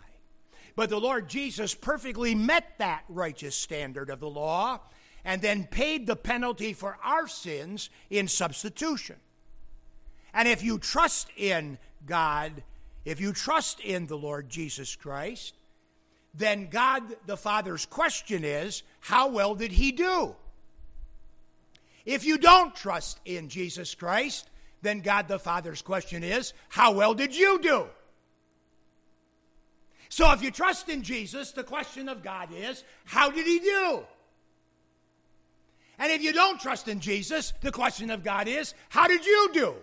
But 0.75 0.89
the 0.89 0.99
Lord 0.99 1.29
Jesus 1.29 1.73
perfectly 1.73 2.35
met 2.35 2.77
that 2.79 3.05
righteous 3.07 3.55
standard 3.55 4.09
of 4.09 4.19
the 4.19 4.29
law 4.29 4.81
and 5.25 5.41
then 5.41 5.65
paid 5.65 6.05
the 6.05 6.15
penalty 6.15 6.71
for 6.71 6.97
our 7.03 7.27
sins 7.27 7.89
in 8.09 8.27
substitution. 8.27 9.15
And 10.33 10.47
if 10.47 10.63
you 10.63 10.77
trust 10.77 11.29
in 11.35 11.79
God, 12.05 12.63
if 13.03 13.19
you 13.19 13.33
trust 13.33 13.79
in 13.79 14.05
the 14.05 14.17
Lord 14.17 14.49
Jesus 14.49 14.95
Christ, 14.95 15.55
then 16.33 16.67
God 16.67 17.03
the 17.25 17.37
Father's 17.37 17.85
question 17.85 18.43
is, 18.43 18.83
how 18.99 19.29
well 19.29 19.55
did 19.55 19.71
he 19.71 19.91
do? 19.91 20.35
If 22.05 22.23
you 22.23 22.37
don't 22.37 22.75
trust 22.75 23.19
in 23.25 23.49
Jesus 23.49 23.95
Christ, 23.95 24.47
then 24.81 24.99
God 24.99 25.27
the 25.27 25.39
Father's 25.39 25.81
question 25.81 26.23
is, 26.23 26.53
how 26.69 26.91
well 26.91 27.15
did 27.15 27.35
you 27.35 27.59
do? 27.59 27.87
So 30.09 30.31
if 30.33 30.43
you 30.43 30.51
trust 30.51 30.87
in 30.87 31.01
Jesus, 31.01 31.51
the 31.51 31.63
question 31.63 32.09
of 32.09 32.21
God 32.21 32.49
is, 32.53 32.83
how 33.05 33.31
did 33.31 33.47
he 33.47 33.59
do? 33.59 34.03
And 35.97 36.11
if 36.11 36.21
you 36.21 36.33
don't 36.33 36.59
trust 36.59 36.87
in 36.87 36.99
Jesus, 36.99 37.53
the 37.61 37.71
question 37.71 38.09
of 38.09 38.23
God 38.23 38.47
is, 38.47 38.73
how 38.89 39.07
did 39.07 39.25
you 39.25 39.49
do? 39.53 39.75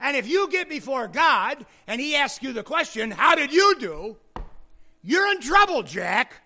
And 0.00 0.16
if 0.16 0.28
you 0.28 0.50
get 0.50 0.68
before 0.68 1.06
God 1.06 1.64
and 1.86 2.00
he 2.00 2.16
asks 2.16 2.42
you 2.42 2.52
the 2.52 2.64
question, 2.64 3.12
how 3.12 3.34
did 3.36 3.52
you 3.52 3.76
do? 3.78 4.16
You're 5.02 5.30
in 5.30 5.40
trouble, 5.40 5.82
Jack. 5.82 6.42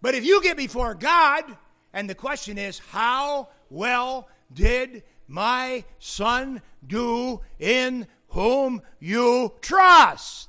But 0.00 0.14
if 0.14 0.24
you 0.24 0.40
get 0.42 0.56
before 0.56 0.94
God 0.94 1.44
and 1.92 2.08
the 2.08 2.14
question 2.14 2.58
is, 2.58 2.78
how 2.90 3.48
well 3.68 4.28
did 4.52 5.02
my 5.26 5.84
son 5.98 6.62
do 6.86 7.40
in 7.58 8.06
whom 8.28 8.82
you 9.00 9.52
trust? 9.60 10.45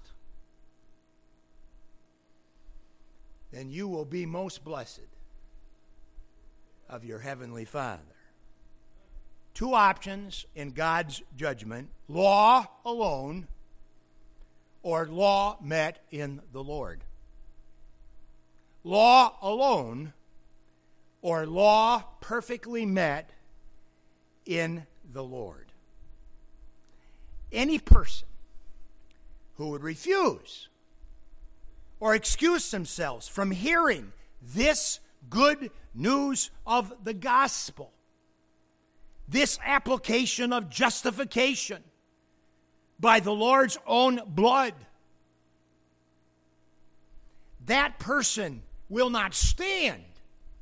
Then 3.52 3.70
you 3.70 3.88
will 3.88 4.06
be 4.06 4.26
most 4.26 4.64
blessed 4.64 5.08
of 6.90 7.04
your 7.04 7.20
heavenly 7.20 7.66
Father. 7.66 8.02
Two 9.54 9.74
options 9.74 10.46
in 10.56 10.72
God's 10.72 11.24
judgment 11.36 11.90
law 12.08 12.68
alone 12.86 13.48
or 14.84 15.08
law 15.08 15.58
met 15.62 16.00
in 16.12 16.42
the 16.54 16.64
Lord. 16.64 17.04
Law 18.84 19.38
alone 19.42 20.14
or 21.22 21.46
law 21.46 22.06
perfectly 22.22 22.86
met 22.86 23.32
in 24.46 24.86
the 25.12 25.24
Lord. 25.24 25.72
Any 27.52 27.80
person 27.80 28.28
who 29.56 29.70
would 29.70 29.82
refuse 29.82 30.70
or 32.00 32.16
excuse 32.16 32.72
themselves 32.72 33.28
from 33.28 33.52
hearing 33.52 34.14
this 34.42 35.00
good 35.30 35.72
news 35.94 36.52
of 36.66 36.94
the 37.04 37.14
gospel, 37.14 37.92
this 39.28 39.60
application 39.66 40.54
of 40.54 40.70
justification 40.70 41.84
by 43.00 43.20
the 43.20 43.32
Lord's 43.32 43.78
own 43.86 44.22
blood, 44.28 44.74
that 47.66 48.00
person 48.00 48.62
will 48.90 49.10
not 49.10 49.34
stand 49.34 50.04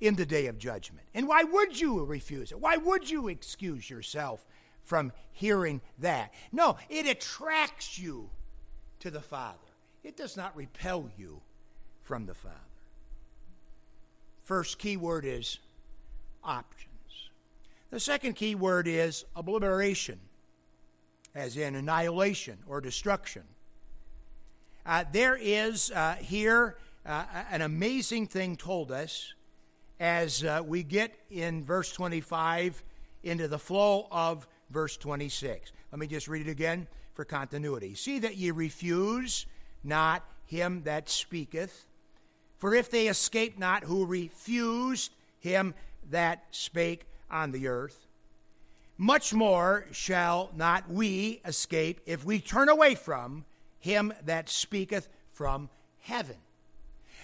in 0.01 0.15
the 0.15 0.25
day 0.25 0.47
of 0.47 0.57
judgment. 0.57 1.05
And 1.13 1.27
why 1.27 1.43
would 1.43 1.79
you 1.79 2.03
refuse 2.03 2.51
it? 2.51 2.59
Why 2.59 2.77
would 2.77 3.09
you 3.09 3.27
excuse 3.27 3.89
yourself 3.89 4.45
from 4.81 5.11
hearing 5.31 5.81
that? 5.99 6.33
No, 6.51 6.77
it 6.89 7.05
attracts 7.05 7.97
you 7.97 8.29
to 8.99 9.11
the 9.11 9.21
Father, 9.21 9.57
it 10.05 10.15
does 10.15 10.37
not 10.37 10.55
repel 10.55 11.09
you 11.17 11.41
from 12.03 12.27
the 12.27 12.33
Father. 12.33 12.55
First 14.43 14.77
key 14.77 14.97
word 14.97 15.25
is 15.25 15.57
options. 16.43 16.91
The 17.89 17.99
second 17.99 18.33
key 18.33 18.53
word 18.53 18.87
is 18.87 19.25
obliteration, 19.35 20.19
as 21.33 21.57
in 21.57 21.75
annihilation 21.75 22.59
or 22.67 22.81
destruction. 22.81 23.43
Uh, 24.85 25.03
there 25.11 25.35
is 25.41 25.89
uh, 25.91 26.15
here 26.19 26.77
uh, 27.05 27.25
an 27.49 27.63
amazing 27.63 28.27
thing 28.27 28.55
told 28.55 28.91
us 28.91 29.33
as 29.99 30.43
uh, 30.43 30.61
we 30.63 30.83
get 30.83 31.15
in 31.31 31.63
verse 31.63 31.91
25 31.91 32.83
into 33.23 33.47
the 33.47 33.57
flow 33.57 34.07
of 34.11 34.47
verse 34.69 34.97
26. 34.97 35.71
Let 35.91 35.99
me 35.99 36.05
just 36.05 36.27
read 36.27 36.47
it 36.47 36.51
again 36.51 36.87
for 37.15 37.25
continuity. 37.25 37.95
See 37.95 38.19
that 38.19 38.35
ye 38.37 38.51
refuse 38.51 39.47
not 39.85 40.23
him 40.45 40.83
that 40.83 41.09
speaketh, 41.09 41.85
for 42.57 42.73
if 42.73 42.89
they 42.89 43.07
escape 43.07 43.57
not 43.57 43.83
who 43.83 44.05
refused 44.05 45.11
him 45.39 45.73
that 46.09 46.43
spake 46.51 47.05
on 47.29 47.51
the 47.51 47.67
earth, 47.67 48.07
much 48.97 49.33
more 49.33 49.85
shall 49.91 50.51
not 50.55 50.89
we 50.89 51.41
escape 51.45 51.99
if 52.05 52.23
we 52.23 52.39
turn 52.39 52.69
away 52.69 52.95
from 52.95 53.43
him 53.79 54.13
that 54.25 54.49
speaketh 54.49 55.09
from 55.29 55.69
heaven. 55.99 56.37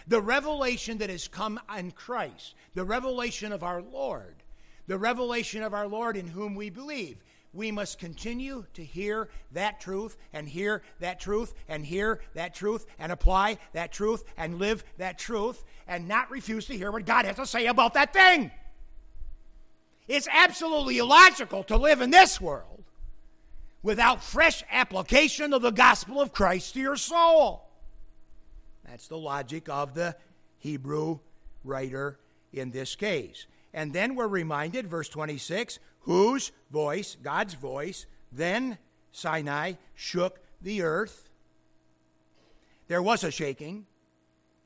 The 0.07 0.21
revelation 0.21 0.97
that 0.97 1.09
has 1.09 1.27
come 1.27 1.59
in 1.77 1.91
Christ, 1.91 2.55
the 2.73 2.83
revelation 2.83 3.51
of 3.51 3.63
our 3.63 3.81
Lord, 3.81 4.35
the 4.87 4.97
revelation 4.97 5.63
of 5.63 5.73
our 5.73 5.87
Lord 5.87 6.17
in 6.17 6.27
whom 6.27 6.55
we 6.55 6.69
believe. 6.69 7.23
We 7.53 7.71
must 7.71 7.99
continue 7.99 8.65
to 8.75 8.83
hear 8.83 9.27
that 9.51 9.81
truth 9.81 10.15
and 10.31 10.47
hear 10.47 10.83
that 10.99 11.19
truth 11.19 11.53
and 11.67 11.85
hear 11.85 12.21
that 12.33 12.55
truth 12.55 12.85
and 12.97 13.11
apply 13.11 13.57
that 13.73 13.91
truth 13.91 14.23
and 14.37 14.57
live 14.57 14.85
that 14.97 15.19
truth 15.19 15.63
and 15.87 16.07
not 16.07 16.31
refuse 16.31 16.65
to 16.67 16.77
hear 16.77 16.91
what 16.91 17.05
God 17.05 17.25
has 17.25 17.35
to 17.35 17.45
say 17.45 17.65
about 17.65 17.93
that 17.95 18.13
thing. 18.13 18.51
It's 20.07 20.29
absolutely 20.31 20.97
illogical 20.97 21.63
to 21.65 21.77
live 21.77 21.99
in 22.01 22.09
this 22.09 22.39
world 22.39 22.83
without 23.83 24.23
fresh 24.23 24.63
application 24.71 25.53
of 25.53 25.61
the 25.61 25.71
gospel 25.71 26.21
of 26.21 26.31
Christ 26.31 26.73
to 26.75 26.79
your 26.79 26.95
soul. 26.95 27.67
That's 28.85 29.07
the 29.07 29.17
logic 29.17 29.67
of 29.69 29.93
the 29.93 30.15
Hebrew 30.59 31.19
writer 31.63 32.19
in 32.53 32.71
this 32.71 32.95
case. 32.95 33.45
And 33.73 33.93
then 33.93 34.15
we're 34.15 34.27
reminded, 34.27 34.87
verse 34.87 35.07
26, 35.07 35.79
whose 36.01 36.51
voice, 36.71 37.17
God's 37.21 37.53
voice, 37.53 38.05
then 38.31 38.77
Sinai 39.11 39.73
shook 39.95 40.39
the 40.61 40.81
earth. 40.81 41.29
There 42.87 43.01
was 43.01 43.23
a 43.23 43.31
shaking. 43.31 43.85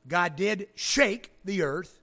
God 0.08 0.36
did 0.36 0.68
shake 0.74 1.32
the 1.44 1.62
earth 1.62 2.00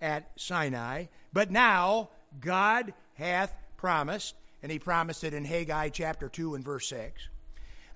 at 0.00 0.30
Sinai, 0.36 1.06
but 1.32 1.50
now 1.50 2.10
God 2.40 2.92
hath 3.14 3.56
promised, 3.76 4.34
and 4.62 4.70
he 4.70 4.78
promised 4.78 5.24
it 5.24 5.34
in 5.34 5.44
Haggai 5.44 5.88
chapter 5.88 6.28
2 6.28 6.54
and 6.54 6.64
verse 6.64 6.86
6 6.88 7.28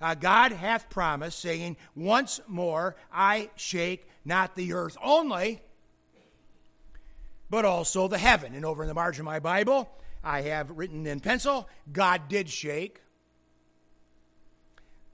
uh, 0.01 0.13
God 0.15 0.51
hath 0.51 0.89
promised, 0.89 1.39
saying, 1.39 1.77
Once 1.95 2.39
more 2.47 2.95
I 3.11 3.49
shake 3.55 4.07
not 4.23 4.55
the 4.55 4.73
earth 4.73 4.97
only, 5.03 5.61
but 7.49 7.65
also 7.65 8.07
the 8.07 8.17
heaven. 8.17 8.53
And 8.55 8.65
over 8.65 8.83
in 8.83 8.87
the 8.87 8.93
margin 8.93 9.21
of 9.21 9.25
my 9.25 9.39
Bible, 9.39 9.89
I 10.25 10.41
have 10.41 10.71
written 10.71 11.05
in 11.05 11.19
pencil, 11.19 11.69
God 11.93 12.27
did 12.27 12.49
shake. 12.49 12.99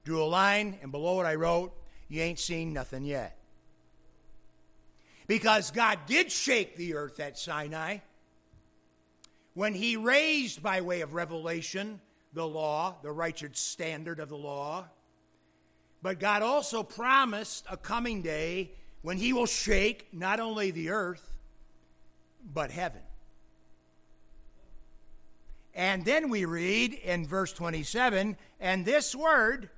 Drew 0.04 0.22
a 0.22 0.24
line, 0.24 0.78
and 0.82 0.90
below 0.90 1.20
it 1.20 1.24
I 1.24 1.34
wrote, 1.34 1.76
You 2.08 2.22
ain't 2.22 2.38
seen 2.38 2.72
nothing 2.72 3.04
yet. 3.04 3.38
Because 5.26 5.70
God 5.70 6.00
did 6.06 6.32
shake 6.32 6.76
the 6.76 6.94
earth 6.94 7.20
at 7.20 7.38
Sinai 7.38 7.98
when 9.54 9.74
He 9.74 9.96
raised, 9.96 10.62
by 10.62 10.80
way 10.80 11.02
of 11.02 11.12
revelation, 11.12 12.00
the 12.32 12.46
law, 12.46 12.96
the 13.02 13.12
righteous 13.12 13.58
standard 13.58 14.18
of 14.18 14.30
the 14.30 14.36
law. 14.36 14.86
But 16.00 16.18
God 16.18 16.42
also 16.42 16.82
promised 16.82 17.66
a 17.70 17.76
coming 17.76 18.22
day 18.22 18.72
when 19.02 19.18
He 19.18 19.34
will 19.34 19.46
shake 19.46 20.08
not 20.12 20.40
only 20.40 20.70
the 20.70 20.90
earth, 20.90 21.36
but 22.52 22.70
heaven. 22.70 23.02
And 25.74 26.04
then 26.04 26.28
we 26.28 26.44
read 26.44 26.92
in 26.92 27.26
verse 27.26 27.52
27 27.52 28.36
and 28.60 28.84
this 28.84 29.14
word 29.14 29.70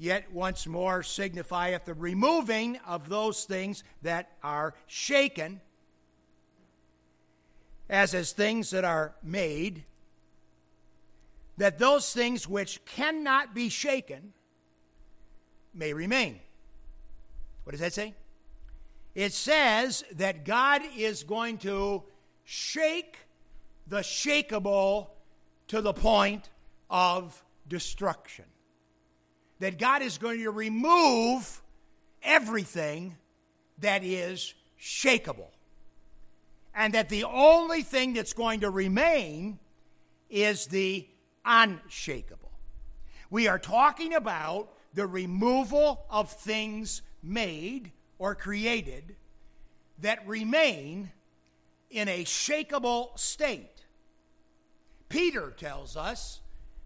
yet 0.00 0.32
once 0.32 0.66
more 0.66 1.02
signifieth 1.02 1.84
the 1.84 1.94
removing 1.94 2.78
of 2.86 3.08
those 3.08 3.44
things 3.44 3.84
that 4.02 4.30
are 4.42 4.74
shaken, 4.86 5.60
as 7.88 8.14
as 8.14 8.32
things 8.32 8.70
that 8.70 8.84
are 8.84 9.14
made, 9.22 9.84
that 11.58 11.78
those 11.78 12.12
things 12.14 12.48
which 12.48 12.82
cannot 12.86 13.54
be 13.54 13.68
shaken 13.68 14.32
may 15.74 15.92
remain. 15.92 16.40
What 17.64 17.72
does 17.72 17.80
that 17.80 17.92
say? 17.92 18.14
It 19.14 19.34
says 19.34 20.02
that 20.14 20.44
God 20.44 20.80
is 20.96 21.24
going 21.24 21.58
to 21.58 22.04
shake 22.44 23.18
the 23.90 23.98
shakable 23.98 25.08
to 25.68 25.82
the 25.82 25.92
point 25.92 26.48
of 26.88 27.44
destruction. 27.68 28.46
That 29.58 29.78
God 29.78 30.00
is 30.00 30.16
going 30.16 30.38
to 30.38 30.50
remove 30.50 31.60
everything 32.22 33.16
that 33.80 34.02
is 34.02 34.54
shakable. 34.80 35.50
And 36.74 36.94
that 36.94 37.08
the 37.08 37.24
only 37.24 37.82
thing 37.82 38.14
that's 38.14 38.32
going 38.32 38.60
to 38.60 38.70
remain 38.70 39.58
is 40.30 40.66
the 40.66 41.06
unshakable. 41.44 42.52
We 43.28 43.48
are 43.48 43.58
talking 43.58 44.14
about 44.14 44.72
the 44.94 45.06
removal 45.06 46.04
of 46.08 46.30
things 46.30 47.02
made 47.22 47.90
or 48.18 48.34
created 48.34 49.16
that 50.00 50.26
remain 50.26 51.10
in 51.90 52.08
a 52.08 52.24
shakable 52.24 53.18
state. 53.18 53.79
Peter 55.10 55.50
tells 55.50 55.96
us 55.96 56.40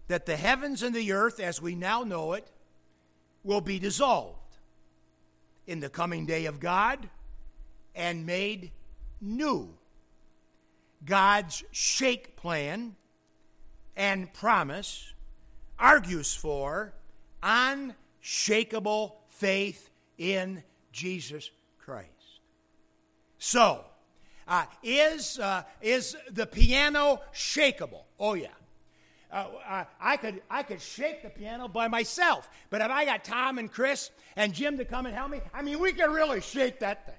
that 0.07 0.25
the 0.25 0.35
heavens 0.35 0.83
and 0.83 0.93
the 0.93 1.13
earth, 1.13 1.39
as 1.39 1.61
we 1.61 1.75
now 1.75 2.03
know 2.03 2.33
it, 2.33 2.45
will 3.43 3.61
be 3.61 3.79
dissolved 3.79 4.39
in 5.67 5.79
the 5.79 5.89
coming 5.89 6.25
day 6.25 6.45
of 6.45 6.59
God 6.59 7.07
and 7.95 8.25
made 8.25 8.71
new. 9.21 9.69
God's 11.05 11.63
shake 11.71 12.35
plan 12.35 12.95
and 13.95 14.33
promise 14.33 15.13
argues 15.77 16.33
for 16.33 16.93
unshakable 17.43 19.17
faith 19.27 19.89
in 20.17 20.63
Jesus 20.91 21.51
Christ. 21.77 22.09
So, 23.37 23.85
uh, 24.47 24.65
is, 24.83 25.39
uh, 25.39 25.63
is 25.81 26.15
the 26.31 26.45
piano 26.45 27.21
shakable? 27.33 28.03
Oh, 28.19 28.33
yeah. 28.33 28.47
Uh, 29.31 29.83
I, 29.99 30.17
could, 30.17 30.41
I 30.49 30.63
could 30.63 30.81
shake 30.81 31.23
the 31.23 31.29
piano 31.29 31.67
by 31.67 31.87
myself, 31.87 32.49
but 32.69 32.81
if 32.81 32.89
I 32.89 33.05
got 33.05 33.23
Tom 33.25 33.57
and 33.57 33.69
Chris 33.71 34.11
and 34.35 34.53
Jim 34.53 34.77
to 34.77 34.85
come 34.85 35.05
and 35.05 35.15
help 35.15 35.29
me, 35.29 35.41
I 35.53 35.61
mean, 35.61 35.79
we 35.79 35.91
could 35.91 36.09
really 36.09 36.39
shake 36.41 36.79
that 36.79 37.05
thing. 37.05 37.15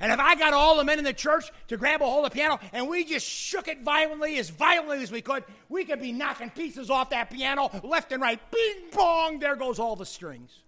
And 0.00 0.10
if 0.10 0.18
I 0.18 0.34
got 0.34 0.54
all 0.54 0.76
the 0.76 0.84
men 0.84 0.98
in 0.98 1.04
the 1.04 1.12
church 1.12 1.50
to 1.68 1.76
grab 1.76 2.00
a 2.00 2.04
hold 2.04 2.24
of 2.24 2.32
the 2.32 2.34
piano 2.34 2.58
and 2.72 2.88
we 2.88 3.04
just 3.04 3.26
shook 3.26 3.68
it 3.68 3.82
violently, 3.82 4.38
as 4.38 4.48
violently 4.48 5.02
as 5.02 5.12
we 5.12 5.20
could, 5.20 5.44
we 5.68 5.84
could 5.84 6.00
be 6.00 6.10
knocking 6.10 6.48
pieces 6.50 6.88
off 6.88 7.10
that 7.10 7.30
piano 7.30 7.70
left 7.84 8.10
and 8.10 8.22
right. 8.22 8.40
Bing 8.50 8.90
bong, 8.92 9.38
there 9.38 9.56
goes 9.56 9.78
all 9.78 9.96
the 9.96 10.06
strings. 10.06 10.60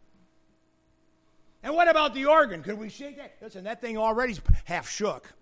And 1.62 1.75
what 1.75 1.88
about 1.88 2.14
the 2.14 2.27
organ? 2.27 2.62
Could 2.62 2.79
we 2.79 2.88
shake 2.88 3.16
that? 3.18 3.37
Listen, 3.40 3.64
that 3.64 3.81
thing 3.81 3.96
already's 3.96 4.40
half 4.64 4.88
shook. 4.88 5.33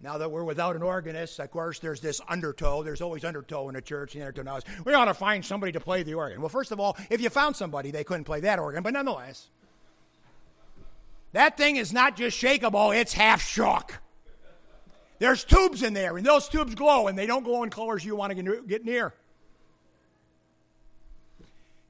Now 0.00 0.18
that 0.18 0.30
we're 0.30 0.44
without 0.44 0.76
an 0.76 0.82
organist, 0.82 1.40
of 1.40 1.50
course, 1.50 1.80
there's 1.80 2.00
this 2.00 2.20
undertow. 2.28 2.84
There's 2.84 3.00
always 3.00 3.24
undertow 3.24 3.68
in 3.68 3.74
a 3.74 3.80
church. 3.80 4.12
The 4.12 4.20
undertow 4.20 4.42
now 4.42 4.56
is 4.56 4.64
we 4.84 4.94
ought 4.94 5.06
to 5.06 5.14
find 5.14 5.44
somebody 5.44 5.72
to 5.72 5.80
play 5.80 6.04
the 6.04 6.14
organ. 6.14 6.40
Well, 6.40 6.48
first 6.48 6.70
of 6.70 6.78
all, 6.78 6.96
if 7.10 7.20
you 7.20 7.30
found 7.30 7.56
somebody, 7.56 7.90
they 7.90 8.04
couldn't 8.04 8.24
play 8.24 8.40
that 8.40 8.60
organ, 8.60 8.84
but 8.84 8.92
nonetheless, 8.92 9.48
that 11.32 11.56
thing 11.56 11.76
is 11.76 11.92
not 11.92 12.16
just 12.16 12.40
shakeable, 12.40 12.96
it's 12.96 13.12
half 13.12 13.42
shook. 13.42 14.00
There's 15.18 15.42
tubes 15.42 15.82
in 15.82 15.94
there, 15.94 16.16
and 16.16 16.24
those 16.24 16.48
tubes 16.48 16.76
glow, 16.76 17.08
and 17.08 17.18
they 17.18 17.26
don't 17.26 17.42
glow 17.42 17.64
in 17.64 17.70
colors 17.70 18.04
you 18.04 18.14
want 18.14 18.36
to 18.36 18.62
get 18.68 18.84
near. 18.84 19.12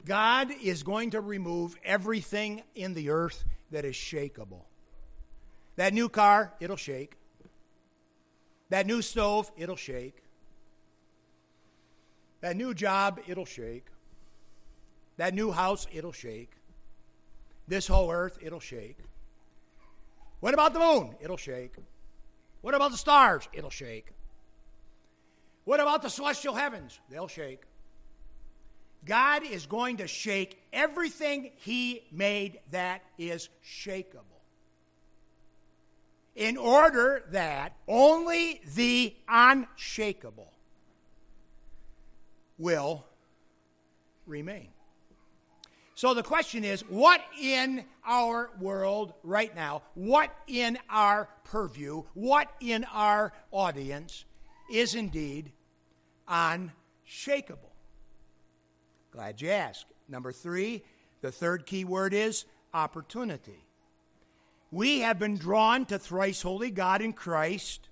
God 0.09 0.51
is 0.62 0.83
going 0.83 1.11
to 1.11 1.21
remove 1.21 1.77
everything 1.85 2.62
in 2.75 2.94
the 2.94 3.11
earth 3.11 3.44
that 3.71 3.85
is 3.85 3.94
shakable. 3.94 4.62
That 5.77 5.92
new 5.92 6.09
car, 6.09 6.55
it'll 6.61 6.77
shake. 6.77 7.12
That 8.71 8.87
new 8.87 9.03
stove, 9.03 9.53
it'll 9.59 9.77
shake. 9.77 10.16
That 12.40 12.57
new 12.57 12.73
job, 12.73 13.21
it'll 13.27 13.44
shake. 13.44 13.85
That 15.18 15.35
new 15.35 15.51
house, 15.53 15.87
it'll 15.92 16.12
shake. 16.12 16.53
This 17.66 17.87
whole 17.87 18.11
earth, 18.11 18.38
it'll 18.40 18.61
shake. 18.61 18.97
What 20.40 20.55
about 20.55 20.73
the 20.73 20.81
moon? 20.81 21.16
It'll 21.21 21.37
shake. 21.37 21.75
What 22.62 22.75
about 22.75 22.92
the 22.92 22.97
stars? 22.97 23.47
It'll 23.53 23.68
shake. 23.68 24.07
What 25.64 25.81
about 25.81 26.01
the 26.01 26.09
celestial 26.09 26.55
heavens? 26.55 26.99
They'll 27.11 27.29
shake. 27.29 27.61
God 29.09 29.42
is 29.42 29.64
going 29.64 29.97
to 29.97 30.07
shake 30.07 30.61
everything 30.71 31.51
He 31.57 32.05
made 32.12 32.61
that 32.71 33.03
is 33.16 33.49
shakable. 33.64 34.23
In 36.37 36.57
order 36.57 37.25
that 37.31 37.73
only 37.88 38.61
the 38.77 39.14
unshakable 39.27 40.53
will 42.59 43.07
remain. 44.27 44.68
So 45.94 46.14
the 46.14 46.23
question 46.23 46.62
is 46.62 46.83
what 46.83 47.21
in 47.40 47.85
our 48.07 48.51
world 48.61 49.14
right 49.25 49.53
now, 49.57 49.83
what 49.94 50.31
in 50.47 50.79
our 50.88 51.29
purview, 51.44 52.05
what 52.14 52.49
in 52.61 52.85
our 52.92 53.33
audience 53.51 54.25
is 54.71 54.94
indeed 54.94 55.51
unshakable? 56.29 57.67
Glad 59.11 59.40
you 59.40 59.51
asked. 59.51 59.87
Number 60.09 60.33
three, 60.33 60.83
the 61.21 61.33
third 61.33 61.66
key 61.66 61.85
word 61.85 62.14
is 62.14 62.44
opportunity. 62.73 63.64
We 64.71 65.01
have 65.01 65.18
been 65.18 65.37
drawn 65.37 65.87
to 65.87 65.99
thrice 65.99 66.42
holy 66.42 66.71
God 66.71 67.01
in 67.01 67.14
Christ, 67.14 67.88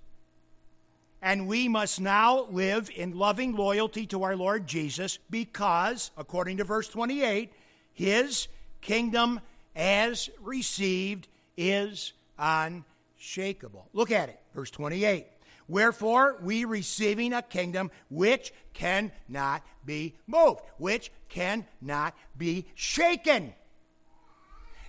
and 1.21 1.47
we 1.47 1.67
must 1.67 1.99
now 1.99 2.47
live 2.51 2.89
in 2.95 3.17
loving 3.17 3.55
loyalty 3.55 4.05
to 4.07 4.23
our 4.23 4.35
Lord 4.35 4.67
Jesus 4.67 5.17
because, 5.29 6.11
according 6.15 6.57
to 6.57 6.63
verse 6.63 6.87
28, 6.87 7.51
his 7.93 8.47
kingdom, 8.81 9.39
as 9.75 10.29
received, 10.39 11.27
is 11.57 12.13
unshakable. 12.37 13.89
Look 13.93 14.11
at 14.11 14.29
it, 14.29 14.39
verse 14.53 14.69
28. 14.69 15.25
Wherefore, 15.67 16.37
we 16.41 16.65
receiving 16.65 17.33
a 17.33 17.41
kingdom 17.41 17.91
which 18.09 18.53
cannot 18.73 19.63
be 19.85 20.15
moved, 20.25 20.61
which 20.77 21.11
cannot 21.29 22.15
be 22.37 22.67
shaken. 22.75 23.53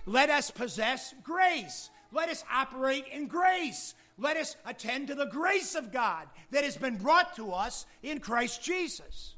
Let 0.05 0.29
us 0.29 0.51
possess 0.51 1.13
grace. 1.23 1.89
Let 2.11 2.29
us 2.29 2.43
operate 2.51 3.05
in 3.11 3.27
grace. 3.27 3.93
Let 4.17 4.37
us 4.37 4.55
attend 4.65 5.07
to 5.07 5.15
the 5.15 5.25
grace 5.25 5.75
of 5.75 5.91
God 5.91 6.27
that 6.51 6.63
has 6.63 6.77
been 6.77 6.97
brought 6.97 7.35
to 7.35 7.51
us 7.51 7.85
in 8.01 8.19
Christ 8.19 8.63
Jesus, 8.63 9.35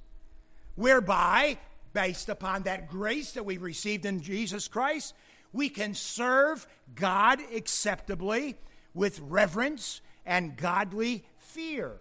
whereby 0.76 1.58
based 1.94 2.30
upon 2.30 2.64
that 2.64 2.90
grace 2.90 3.34
that 3.34 3.46
we've 3.46 3.62
received 3.62 4.06
in 4.06 4.22
Jesus 4.22 4.68
Christ, 4.68 5.14
we 5.54 5.70
can 5.70 5.94
serve 5.94 6.68
God 6.96 7.40
acceptably 7.54 8.56
with 8.94 9.20
reverence 9.20 10.02
and 10.26 10.56
godly 10.56 11.26
fear. 11.52 12.00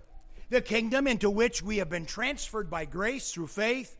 The 0.48 0.60
kingdom 0.60 1.06
into 1.06 1.30
which 1.30 1.62
we 1.62 1.78
have 1.78 1.88
been 1.88 2.06
transferred 2.06 2.70
by 2.70 2.84
grace 2.84 3.32
through 3.32 3.48
faith 3.48 3.96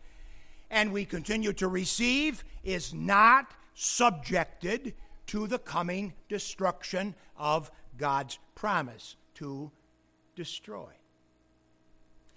and 0.71 0.93
we 0.93 1.05
continue 1.05 1.53
to 1.55 1.69
receive 1.69 2.45
is 2.63 2.95
not 2.95 3.53
subjected 3.75 4.95
to 5.27 5.47
the 5.47 5.59
coming 5.59 6.13
destruction 6.29 7.15
of 7.37 7.71
God's 7.97 8.39
promise 8.55 9.17
to 9.35 9.71
destroy. 10.37 10.93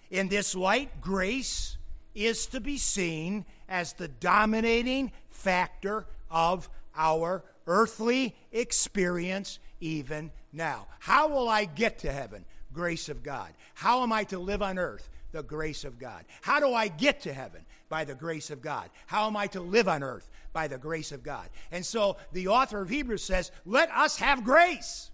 In 0.10 0.30
this 0.30 0.56
light, 0.56 1.02
grace 1.02 1.78
is 2.16 2.48
to 2.48 2.60
be 2.60 2.78
seen 2.78 3.46
as 3.68 3.94
the 3.94 4.08
dominating 4.08 5.12
factor 5.30 6.06
of 6.30 6.70
our 6.96 7.44
earthly 7.66 8.36
experience 8.52 9.60
even 9.80 10.32
now. 10.52 10.88
How 11.00 11.28
will 11.28 11.50
I 11.50 11.66
get 11.66 12.00
to 12.00 12.12
heaven? 12.12 12.46
Grace 12.74 13.10
of 13.10 13.24
God. 13.24 13.52
How 13.76 14.04
am 14.04 14.12
I 14.12 14.24
to 14.26 14.40
live 14.40 14.62
on 14.62 14.78
earth? 14.78 15.10
The 15.32 15.44
grace 15.44 15.84
of 15.84 16.00
God. 16.00 16.26
How 16.42 16.60
do 16.60 16.74
I 16.74 16.88
get 16.88 17.22
to 17.22 17.34
heaven? 17.34 17.62
By 17.90 18.04
the 18.04 18.16
grace 18.16 18.50
of 18.50 18.62
God. 18.62 18.90
How 19.08 19.28
am 19.28 19.38
I 19.38 19.48
to 19.48 19.62
live 19.62 19.88
on 19.88 20.04
earth? 20.04 20.30
By 20.52 20.68
the 20.68 20.78
grace 20.78 21.12
of 21.12 21.24
God. 21.24 21.50
And 21.72 21.86
so 21.86 22.18
the 22.32 22.50
author 22.50 22.82
of 22.82 22.90
Hebrews 22.90 23.24
says, 23.24 23.52
let 23.66 23.90
us 23.92 24.18
have 24.18 24.44
grace. 24.44 25.10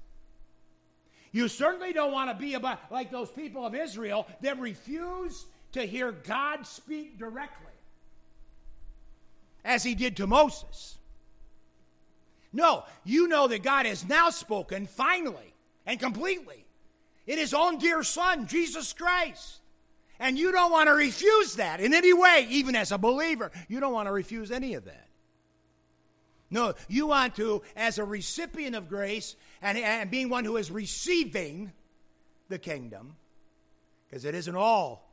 You 1.31 1.47
certainly 1.47 1.93
don't 1.93 2.11
want 2.11 2.31
to 2.31 2.35
be 2.35 2.55
about 2.55 2.79
like 2.91 3.11
those 3.11 3.29
people 3.29 3.65
of 3.65 3.75
Israel 3.75 4.25
that 4.41 4.59
refuse 4.59 5.45
to 5.73 5.85
hear 5.85 6.11
God 6.11 6.65
speak 6.65 7.19
directly, 7.19 7.67
as 9.63 9.83
he 9.83 9.93
did 9.93 10.17
to 10.17 10.25
Moses. 10.25 10.97
No, 12.51 12.83
you 13.03 13.27
know 13.27 13.47
that 13.47 13.61
God 13.61 13.85
has 13.85 14.07
now 14.07 14.31
spoken 14.31 14.87
finally 14.87 15.53
and 15.85 15.99
completely 15.99 16.65
in 17.29 17.37
his 17.37 17.53
own 17.53 17.77
dear 17.77 18.01
Son, 18.01 18.47
Jesus 18.47 18.91
Christ. 18.91 19.59
And 20.19 20.37
you 20.37 20.51
don't 20.51 20.71
want 20.71 20.87
to 20.87 20.93
refuse 20.93 21.55
that 21.55 21.79
in 21.79 21.93
any 21.93 22.11
way, 22.11 22.47
even 22.49 22.75
as 22.75 22.91
a 22.91 22.97
believer. 22.97 23.51
You 23.69 23.79
don't 23.79 23.93
want 23.93 24.07
to 24.07 24.11
refuse 24.11 24.51
any 24.51 24.73
of 24.73 24.83
that. 24.85 25.07
No, 26.49 26.73
you 26.87 27.05
want 27.05 27.35
to, 27.35 27.61
as 27.75 27.99
a 27.99 28.03
recipient 28.03 28.75
of 28.75 28.89
grace 28.89 29.35
and, 29.61 29.77
and 29.77 30.09
being 30.09 30.29
one 30.29 30.43
who 30.43 30.57
is 30.57 30.71
receiving 30.71 31.71
the 32.49 32.57
kingdom, 32.57 33.15
because 34.09 34.25
it 34.25 34.33
isn't 34.33 34.55
all 34.55 35.07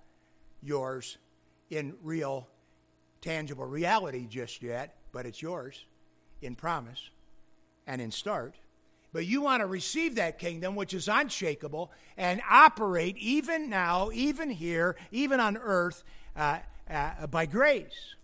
yours 0.63 1.19
in 1.69 1.95
real, 2.03 2.49
tangible 3.21 3.67
reality 3.67 4.27
just 4.27 4.63
yet, 4.63 4.97
but 5.13 5.27
it's 5.27 5.43
yours 5.43 5.85
in 6.41 6.55
promise 6.55 7.11
and 7.87 8.01
in 8.01 8.11
start. 8.11 8.55
But 9.17 9.25
you 9.25 9.41
want 9.41 9.63
to 9.63 9.67
receive 9.67 10.17
that 10.17 10.39
kingdom, 10.39 10.77
which 10.77 10.93
is 10.93 11.09
unshakable, 11.09 11.91
and 12.19 12.43
operate 12.51 13.17
even 13.17 13.71
now, 13.71 14.11
even 14.13 14.51
here, 14.51 14.95
even 15.11 15.41
on 15.41 15.57
earth, 15.57 16.05
uh, 16.37 16.59
uh, 16.91 17.27
by 17.27 17.47
grace. 17.47 18.15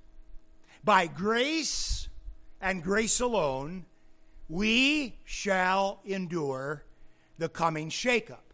By 0.85 1.07
grace 1.07 2.11
and 2.61 2.83
grace 2.83 3.21
alone, 3.21 3.87
we 4.51 5.17
shall 5.25 6.01
endure 6.05 6.85
the 7.39 7.49
coming 7.49 7.89
shakeup. 7.89 8.45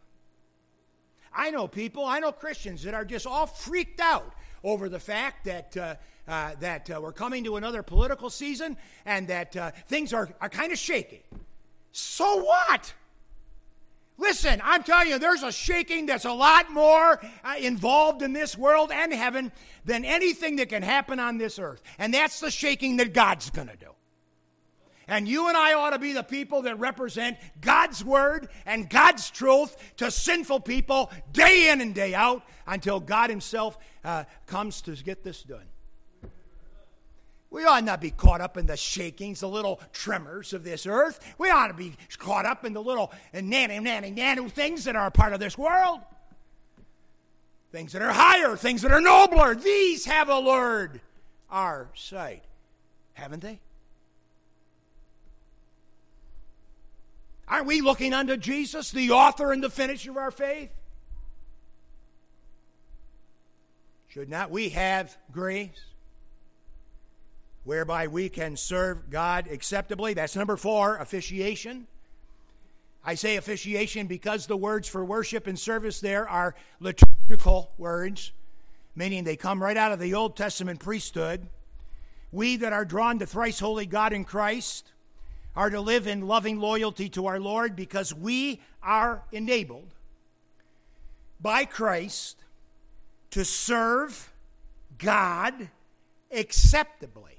I 1.35 1.51
know 1.51 1.66
people, 1.66 2.05
I 2.05 2.20
know 2.20 2.31
Christians 2.31 2.85
that 2.85 2.94
are 2.94 3.05
just 3.05 3.27
all 3.27 3.48
freaked 3.48 3.98
out 3.98 4.33
over 4.62 4.88
the 4.88 5.01
fact 5.01 5.46
that, 5.46 5.77
uh, 5.77 5.96
uh, 6.29 6.53
that 6.61 6.88
uh, 6.88 7.01
we're 7.01 7.11
coming 7.11 7.42
to 7.42 7.57
another 7.57 7.83
political 7.83 8.31
season 8.31 8.77
and 9.05 9.27
that 9.27 9.57
uh, 9.57 9.72
things 9.88 10.12
are, 10.12 10.29
are 10.40 10.48
kind 10.48 10.70
of 10.70 10.79
shaky. 10.79 11.24
So 11.92 12.42
what? 12.42 12.94
Listen, 14.18 14.61
I'm 14.64 14.83
telling 14.83 15.09
you, 15.09 15.18
there's 15.18 15.44
a 15.44 15.53
shaking 15.53 16.07
that's 16.07 16.24
a 16.24 16.33
lot 16.33 16.72
more 16.72 17.20
uh, 17.44 17.55
involved 17.61 18.20
in 18.20 18.33
this 18.33 18.59
world 18.59 18.90
and 18.92 19.12
heaven 19.12 19.53
than 19.85 20.05
anything 20.05 20.57
that 20.57 20.68
can 20.68 20.83
happen 20.83 21.20
on 21.20 21.38
this 21.38 21.59
earth. 21.59 21.83
And 21.98 22.12
that's 22.12 22.40
the 22.40 22.51
shaking 22.51 22.96
that 22.96 23.14
God's 23.14 23.51
going 23.51 23.68
to 23.68 23.77
do. 23.77 23.90
And 25.07 25.27
you 25.27 25.48
and 25.48 25.57
I 25.57 25.72
ought 25.72 25.90
to 25.90 25.98
be 25.98 26.12
the 26.12 26.22
people 26.22 26.62
that 26.62 26.79
represent 26.79 27.38
God's 27.61 28.05
word 28.05 28.48
and 28.66 28.90
God's 28.90 29.31
truth 29.31 29.77
to 29.96 30.11
sinful 30.11 30.61
people 30.61 31.11
day 31.33 31.70
in 31.70 31.81
and 31.81 31.94
day 31.94 32.14
out 32.14 32.42
until 32.66 33.01
God 33.01 33.31
Himself 33.31 33.79
uh, 34.05 34.24
comes 34.46 34.83
to 34.83 34.92
get 34.92 35.24
this 35.24 35.42
done. 35.42 35.66
We 37.50 37.64
ought 37.64 37.84
not 37.84 38.00
be 38.00 38.11
caught 38.11 38.40
up 38.40 38.58
in 38.58 38.66
the 38.66 38.76
shakings, 38.76 39.40
the 39.40 39.48
little 39.48 39.80
tremors 39.92 40.52
of 40.52 40.64
this 40.64 40.87
earth. 40.87 41.18
We 41.38 41.50
ought 41.50 41.68
to 41.68 41.74
be 41.74 41.94
caught 42.18 42.44
up 42.44 42.64
in 42.64 42.74
the 42.74 42.82
little 42.82 43.12
nanny, 43.32 43.78
nanny, 43.80 44.12
nanu 44.12 44.50
things 44.50 44.84
that 44.84 44.96
are 44.96 45.06
a 45.06 45.11
part 45.11 45.32
of 45.32 45.40
this 45.40 45.56
world. 45.56 46.00
Things 47.72 47.92
that 47.92 48.02
are 48.02 48.12
higher, 48.12 48.56
things 48.56 48.82
that 48.82 48.92
are 48.92 49.00
nobler. 49.00 49.54
These 49.54 50.04
have 50.04 50.28
allured 50.28 51.00
our 51.50 51.88
sight, 51.94 52.44
haven't 53.14 53.40
they? 53.40 53.61
Aren't 57.46 57.66
we 57.66 57.80
looking 57.80 58.12
unto 58.12 58.37
Jesus, 58.37 58.90
the 58.90 59.11
author 59.12 59.52
and 59.52 59.62
the 59.62 59.70
finisher 59.70 60.11
of 60.11 60.18
our 60.18 60.30
faith? 60.30 60.70
Should 64.08 64.28
not 64.28 64.50
we 64.50 64.70
have 64.70 65.16
grace 65.32 65.70
whereby 67.68 68.07
we 68.07 68.31
can 68.31 68.57
serve 68.57 69.11
God 69.11 69.46
acceptably? 69.46 70.14
That's 70.14 70.35
number 70.35 70.57
four, 70.57 70.96
officiation. 70.96 71.87
I 73.04 73.14
say 73.14 73.37
officiation 73.37 74.07
because 74.07 74.46
the 74.46 74.57
words 74.57 74.88
for 74.88 75.04
worship 75.04 75.46
and 75.46 75.59
service 75.59 76.00
there 76.00 76.26
are 76.26 76.54
liturgical 76.81 77.70
words, 77.76 78.33
meaning 78.96 79.22
they 79.22 79.37
come 79.37 79.62
right 79.62 79.76
out 79.76 79.92
of 79.92 80.00
the 80.00 80.14
Old 80.14 80.35
Testament 80.35 80.81
priesthood. 80.81 81.46
We 82.33 82.57
that 82.57 82.72
are 82.72 82.87
drawn 82.87 83.18
to 83.18 83.26
thrice 83.26 83.61
holy 83.61 83.85
God 83.85 84.14
in 84.14 84.24
Christ 84.24 84.92
are 85.54 85.68
to 85.68 85.83
live 85.83 86.07
in 86.07 86.26
loving 86.26 86.59
loyalty 86.59 87.11
to 87.11 87.26
our 87.26 87.38
Lord 87.38 87.76
because 87.76 88.14
we 88.14 88.62
are 88.83 89.24
enabled 89.31 89.92
by 91.38 91.66
Christ 91.66 92.38
to 93.33 93.44
serve 93.44 94.33
God 94.96 95.68
acceptably. 96.33 97.38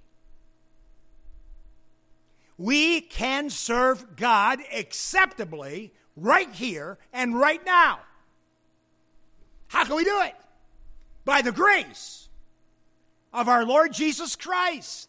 We 2.59 2.99
can 2.99 3.49
serve 3.49 4.17
God 4.17 4.59
acceptably 4.75 5.93
right 6.17 6.51
here 6.51 6.97
and 7.13 7.39
right 7.39 7.65
now. 7.65 8.01
How 9.69 9.85
can 9.85 9.95
we 9.95 10.03
do 10.03 10.19
it? 10.23 10.35
By 11.23 11.41
the 11.41 11.53
grace 11.53 12.27
of 13.31 13.47
our 13.47 13.65
Lord 13.65 13.93
Jesus 13.93 14.35
Christ. 14.35 15.07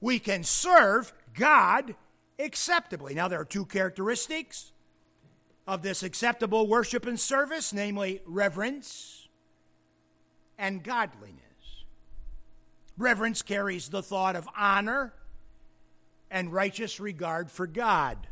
We 0.00 0.18
can 0.18 0.42
serve 0.42 1.12
God 1.34 1.94
acceptably. 2.38 3.14
Now, 3.14 3.28
there 3.28 3.40
are 3.40 3.44
two 3.44 3.66
characteristics 3.66 4.72
of 5.66 5.82
this 5.82 6.02
acceptable 6.02 6.66
worship 6.66 7.04
and 7.04 7.20
service, 7.20 7.74
namely 7.74 8.22
reverence 8.24 9.28
and 10.56 10.82
godliness. 10.82 11.36
Reverence 12.96 13.42
carries 13.42 13.90
the 13.90 14.02
thought 14.02 14.36
of 14.36 14.48
honor 14.56 15.12
and 16.30 16.52
righteous 16.52 17.00
regard 17.00 17.50
for 17.50 17.66
God. 17.66 18.28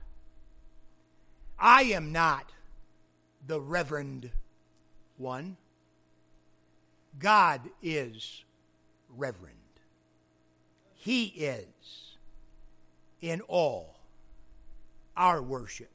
I 1.59 1.83
am 1.85 2.13
not 2.13 2.53
the 3.47 3.61
reverend 3.61 4.31
one. 5.17 5.57
God 7.19 7.63
is 7.83 8.45
reverend. 9.17 9.57
He 10.95 11.25
is 11.25 12.17
in 13.21 13.41
all 13.43 13.97
our 15.17 15.43
worship 15.43 15.91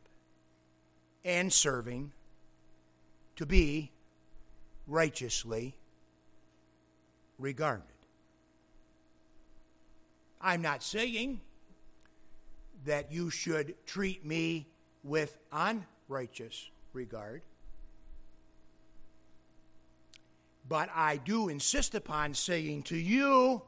and 1.23 1.53
serving 1.53 2.11
to 3.37 3.45
be 3.45 3.91
righteously 4.87 5.75
regarded. 7.39 7.85
I'm 10.41 10.61
not 10.61 10.83
saying 10.83 11.39
that 12.85 13.11
you 13.11 13.29
should 13.29 13.75
treat 13.85 14.25
me 14.25 14.67
with 15.03 15.37
unrighteous 15.51 16.69
regard. 16.93 17.41
But 20.67 20.89
I 20.93 21.17
do 21.17 21.49
insist 21.49 21.93
upon 21.93 22.33
saying 22.33 22.83
to 22.83 22.97
you 22.97 23.61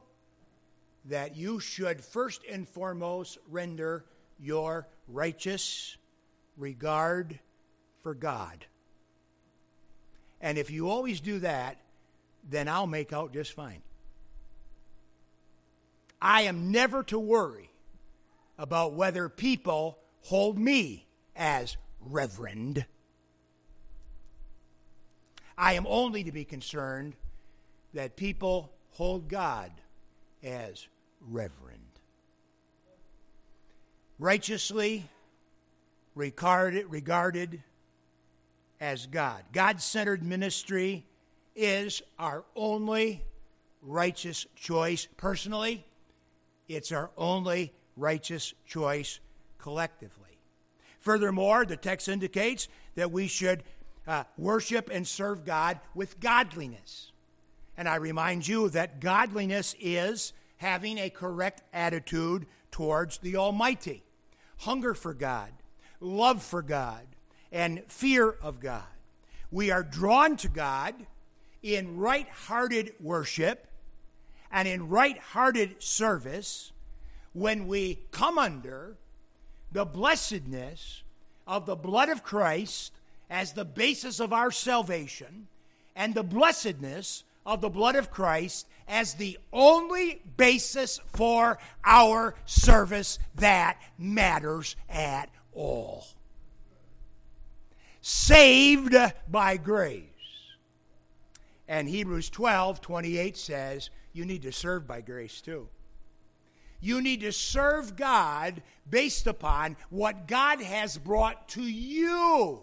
that 1.06 1.36
you 1.36 1.60
should 1.60 2.00
first 2.00 2.42
and 2.50 2.66
foremost 2.68 3.38
render 3.48 4.04
your 4.40 4.88
righteous 5.08 5.96
regard 6.56 7.38
for 8.02 8.14
God. 8.14 8.66
And 10.40 10.58
if 10.58 10.70
you 10.70 10.90
always 10.90 11.20
do 11.20 11.38
that, 11.40 11.78
then 12.48 12.68
I'll 12.68 12.86
make 12.86 13.12
out 13.12 13.32
just 13.32 13.52
fine. 13.52 13.82
I 16.20 16.42
am 16.42 16.70
never 16.72 17.02
to 17.04 17.18
worry 17.18 17.70
about 18.58 18.94
whether 18.94 19.28
people 19.28 19.98
hold 20.22 20.58
me 20.58 21.06
as 21.34 21.76
reverend. 22.00 22.84
I 25.58 25.74
am 25.74 25.86
only 25.88 26.24
to 26.24 26.32
be 26.32 26.44
concerned 26.44 27.14
that 27.94 28.16
people 28.16 28.72
hold 28.90 29.28
God 29.28 29.70
as 30.42 30.86
reverend. 31.20 31.80
Righteously 34.18 35.08
regarded, 36.14 36.86
regarded 36.90 37.62
as 38.80 39.06
God. 39.06 39.44
God 39.52 39.80
centered 39.80 40.22
ministry 40.22 41.04
is 41.54 42.02
our 42.18 42.44
only 42.54 43.22
righteous 43.82 44.46
choice. 44.56 45.08
Personally, 45.16 45.84
it's 46.68 46.92
our 46.92 47.10
only 47.16 47.72
righteous 47.96 48.54
choice 48.66 49.20
collectively. 49.58 50.38
Furthermore, 51.00 51.64
the 51.64 51.76
text 51.76 52.08
indicates 52.08 52.68
that 52.94 53.12
we 53.12 53.26
should 53.26 53.62
uh, 54.06 54.24
worship 54.36 54.90
and 54.92 55.06
serve 55.06 55.44
God 55.44 55.80
with 55.94 56.20
godliness. 56.20 57.12
And 57.76 57.88
I 57.88 57.96
remind 57.96 58.46
you 58.46 58.68
that 58.70 59.00
godliness 59.00 59.74
is 59.80 60.32
having 60.56 60.98
a 60.98 61.10
correct 61.10 61.62
attitude 61.72 62.46
towards 62.70 63.18
the 63.18 63.36
Almighty 63.36 64.02
hunger 64.58 64.94
for 64.94 65.14
God, 65.14 65.50
love 66.00 66.42
for 66.42 66.62
God, 66.62 67.06
and 67.52 67.82
fear 67.88 68.30
of 68.42 68.60
God. 68.60 68.82
We 69.50 69.70
are 69.70 69.82
drawn 69.82 70.36
to 70.38 70.48
God 70.48 70.94
in 71.62 71.96
right 71.96 72.28
hearted 72.28 72.94
worship 73.00 73.66
and 74.50 74.66
in 74.66 74.88
right 74.88 75.18
hearted 75.18 75.82
service 75.82 76.72
when 77.36 77.66
we 77.66 77.98
come 78.12 78.38
under 78.38 78.96
the 79.70 79.84
blessedness 79.84 81.02
of 81.46 81.66
the 81.66 81.76
blood 81.76 82.08
of 82.08 82.22
Christ 82.22 82.92
as 83.28 83.52
the 83.52 83.64
basis 83.64 84.20
of 84.20 84.32
our 84.32 84.50
salvation 84.50 85.46
and 85.94 86.14
the 86.14 86.22
blessedness 86.22 87.24
of 87.44 87.60
the 87.60 87.68
blood 87.68 87.94
of 87.94 88.10
Christ 88.10 88.66
as 88.88 89.14
the 89.14 89.38
only 89.52 90.22
basis 90.38 90.98
for 91.08 91.58
our 91.84 92.34
service 92.46 93.18
that 93.34 93.78
matters 93.98 94.74
at 94.88 95.28
all. 95.52 96.06
Saved 98.00 98.94
by 99.30 99.58
grace. 99.58 100.04
And 101.68 101.86
Hebrews 101.86 102.30
12 102.30 102.80
28 102.80 103.36
says, 103.36 103.90
you 104.14 104.24
need 104.24 104.40
to 104.42 104.52
serve 104.52 104.86
by 104.86 105.02
grace 105.02 105.42
too. 105.42 105.68
You 106.80 107.00
need 107.00 107.20
to 107.22 107.32
serve 107.32 107.96
God 107.96 108.62
based 108.88 109.26
upon 109.26 109.76
what 109.90 110.28
God 110.28 110.60
has 110.60 110.98
brought 110.98 111.48
to 111.50 111.62
you, 111.62 112.60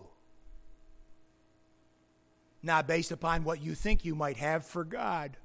not 2.62 2.88
based 2.88 3.12
upon 3.12 3.44
what 3.44 3.62
you 3.62 3.76
think 3.76 4.06
you 4.06 4.16
might 4.16 4.38
have 4.38 4.66
for 4.66 4.84
God. 4.84 5.38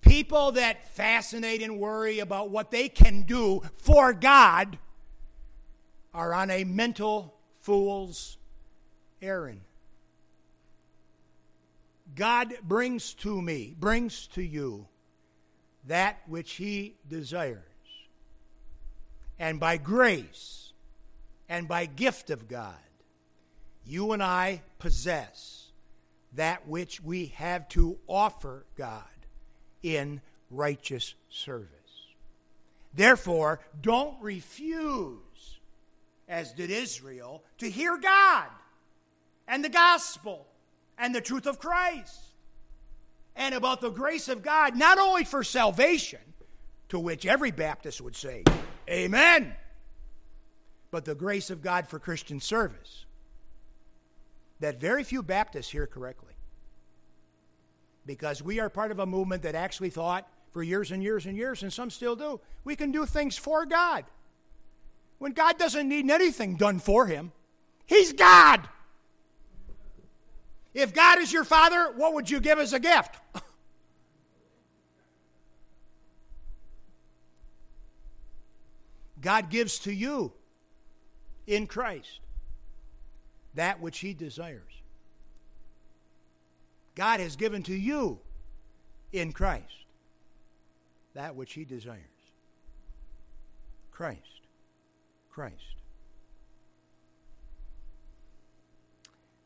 People 0.00 0.52
that 0.52 0.94
fascinate 0.94 1.62
and 1.62 1.80
worry 1.80 2.20
about 2.20 2.50
what 2.50 2.70
they 2.70 2.88
can 2.88 3.22
do 3.22 3.62
for 3.76 4.12
God 4.12 4.78
are 6.14 6.32
on 6.32 6.50
a 6.50 6.64
mental 6.64 7.34
fool's 7.60 8.38
errand. 9.20 9.60
God 12.14 12.54
brings 12.62 13.12
to 13.14 13.42
me, 13.42 13.74
brings 13.78 14.26
to 14.28 14.42
you 14.42 14.86
that 15.86 16.20
which 16.26 16.52
He 16.52 16.94
desires. 17.08 17.62
And 19.38 19.60
by 19.60 19.76
grace 19.76 20.72
and 21.48 21.68
by 21.68 21.86
gift 21.86 22.30
of 22.30 22.48
God, 22.48 22.74
you 23.84 24.12
and 24.12 24.22
I 24.22 24.62
possess 24.78 25.70
that 26.34 26.66
which 26.66 27.02
we 27.02 27.26
have 27.36 27.68
to 27.70 27.98
offer 28.06 28.64
God 28.76 29.02
in 29.82 30.20
righteous 30.50 31.14
service. 31.28 31.70
Therefore, 32.94 33.60
don't 33.80 34.20
refuse, 34.22 35.58
as 36.28 36.52
did 36.52 36.70
Israel, 36.70 37.42
to 37.58 37.70
hear 37.70 37.96
God 37.98 38.48
and 39.46 39.64
the 39.64 39.68
gospel 39.68 40.46
and 40.98 41.14
the 41.14 41.20
truth 41.20 41.46
of 41.46 41.58
Christ 41.58 42.20
and 43.36 43.54
about 43.54 43.80
the 43.80 43.90
grace 43.90 44.28
of 44.28 44.42
God, 44.42 44.76
not 44.76 44.98
only 44.98 45.24
for 45.24 45.44
salvation, 45.44 46.20
to 46.88 46.98
which 46.98 47.26
every 47.26 47.50
Baptist 47.50 48.00
would 48.00 48.16
say, 48.16 48.44
Amen, 48.88 49.54
but 50.90 51.04
the 51.04 51.14
grace 51.14 51.50
of 51.50 51.62
God 51.62 51.88
for 51.88 51.98
Christian 51.98 52.40
service, 52.40 53.04
that 54.60 54.80
very 54.80 55.04
few 55.04 55.22
Baptists 55.22 55.70
hear 55.70 55.86
correctly. 55.86 56.32
Because 58.06 58.42
we 58.42 58.60
are 58.60 58.70
part 58.70 58.92
of 58.92 59.00
a 59.00 59.06
movement 59.06 59.42
that 59.42 59.54
actually 59.54 59.90
thought 59.90 60.28
for 60.52 60.62
years 60.62 60.92
and 60.92 61.02
years 61.02 61.26
and 61.26 61.36
years, 61.36 61.62
and 61.62 61.72
some 61.72 61.90
still 61.90 62.16
do, 62.16 62.40
we 62.64 62.76
can 62.76 62.92
do 62.92 63.04
things 63.04 63.36
for 63.36 63.66
God. 63.66 64.04
When 65.18 65.32
God 65.32 65.58
doesn't 65.58 65.88
need 65.88 66.08
anything 66.10 66.56
done 66.56 66.78
for 66.78 67.06
him, 67.06 67.32
He's 67.84 68.12
God. 68.12 68.68
If 70.76 70.92
God 70.92 71.18
is 71.20 71.32
your 71.32 71.42
father, 71.44 71.90
what 71.96 72.12
would 72.12 72.28
you 72.28 72.38
give 72.38 72.58
as 72.58 72.74
a 72.74 72.78
gift? 72.78 73.16
God 79.22 79.48
gives 79.48 79.78
to 79.80 79.90
you 79.90 80.34
in 81.46 81.66
Christ 81.66 82.20
that 83.54 83.80
which 83.80 84.00
He 84.00 84.12
desires. 84.12 84.82
God 86.94 87.20
has 87.20 87.36
given 87.36 87.62
to 87.62 87.74
you 87.74 88.18
in 89.14 89.32
Christ 89.32 89.86
that 91.14 91.34
which 91.34 91.54
He 91.54 91.64
desires. 91.64 92.02
Christ. 93.92 94.20
Christ. 95.30 95.54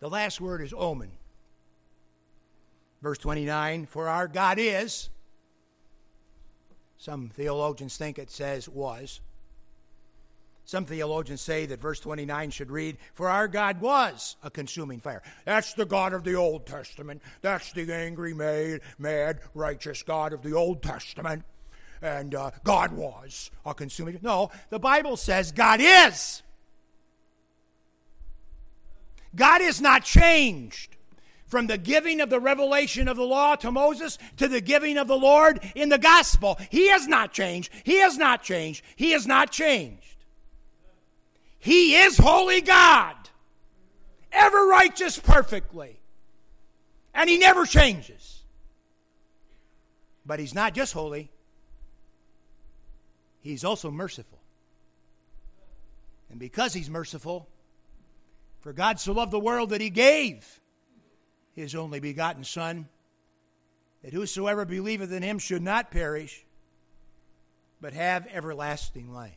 The 0.00 0.10
last 0.10 0.40
word 0.40 0.60
is 0.62 0.74
omen. 0.76 1.12
Verse 3.03 3.18
29 3.18 3.86
For 3.86 4.09
our 4.09 4.28
God 4.28 4.59
is, 4.59 5.11
some 6.98 7.30
theologians 7.30 7.96
think 7.96 8.18
it 8.18 8.30
says 8.30 8.68
was. 8.68 9.20
Some 10.66 10.84
theologians 10.84 11.40
say 11.40 11.66
that 11.66 11.80
verse 11.80 11.98
29 11.98 12.51
should 12.51 12.70
read, 12.70 12.98
For 13.14 13.28
our 13.28 13.48
God 13.48 13.80
was 13.80 14.36
a 14.42 14.51
consuming 14.51 15.01
fire. 15.01 15.22
That's 15.44 15.74
the 15.74 15.86
God 15.86 16.12
of 16.12 16.22
the 16.22 16.34
Old 16.34 16.64
Testament. 16.64 17.22
That's 17.40 17.72
the 17.72 17.92
angry, 17.92 18.34
mad, 18.34 18.82
mad, 18.96 19.40
righteous 19.53 20.05
God 20.05 20.32
of 20.32 20.42
the 20.42 20.53
Old 20.53 20.80
Testament. 20.80 21.42
And 22.03 22.34
uh, 22.34 22.53
God 22.62 22.92
was 22.92 23.51
a 23.66 23.74
consuming. 23.74 24.20
No, 24.22 24.51
the 24.68 24.78
Bible 24.78 25.16
says 25.16 25.51
God 25.51 25.80
is. 25.82 26.42
God 29.34 29.61
is 29.62 29.80
not 29.80 30.05
changed 30.05 30.96
from 31.51 31.66
the 31.66 31.76
giving 31.76 32.20
of 32.20 32.30
the 32.30 32.40
revelation 32.40 33.09
of 33.09 33.16
the 33.16 33.24
law 33.24 33.57
to 33.57 33.72
Moses 33.72 34.18
to 34.36 34.46
the 34.46 34.61
giving 34.61 34.96
of 34.96 35.09
the 35.09 35.16
Lord 35.16 35.61
in 35.74 35.88
the 35.88 35.98
gospel. 35.98 36.59
He 36.70 36.88
has 36.90 37.09
not 37.09 37.32
changed. 37.32 37.70
He 37.84 37.98
has 37.98 38.16
not 38.16 38.42
changed. 38.42 38.84
He 38.94 39.11
has 39.11 39.26
not 39.26 39.51
changed. 39.51 40.16
He 41.59 41.96
is 41.96 42.16
holy 42.16 42.61
God, 42.61 43.16
ever 44.32 44.66
righteous 44.66 45.18
perfectly. 45.18 46.01
And 47.12 47.28
he 47.28 47.36
never 47.36 47.66
changes. 47.66 48.42
But 50.24 50.38
he's 50.38 50.55
not 50.55 50.72
just 50.72 50.92
holy, 50.92 51.30
he's 53.40 53.64
also 53.64 53.90
merciful. 53.90 54.38
And 56.30 56.38
because 56.38 56.72
he's 56.72 56.88
merciful, 56.88 57.48
for 58.61 58.72
God 58.72 59.01
so 59.01 59.12
loved 59.12 59.32
the 59.32 59.40
world 59.40 59.70
that 59.70 59.80
he 59.80 59.90
gave 59.90 60.61
his 61.55 61.74
only 61.74 62.01
begotten 62.01 62.44
Son, 62.44 62.88
that 64.03 64.12
whosoever 64.12 64.64
believeth 64.64 65.12
in 65.12 65.22
him 65.22 65.38
should 65.38 65.62
not 65.62 65.90
perish, 65.90 66.44
but 67.80 67.92
have 67.92 68.26
everlasting 68.32 69.12
life. 69.12 69.36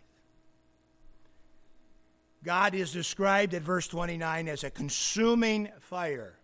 God 2.43 2.75
is 2.75 2.91
described 2.91 3.53
at 3.53 3.61
verse 3.61 3.87
29 3.87 4.49
as 4.49 4.63
a 4.63 4.69
consuming 4.69 5.69
fire. 5.79 6.37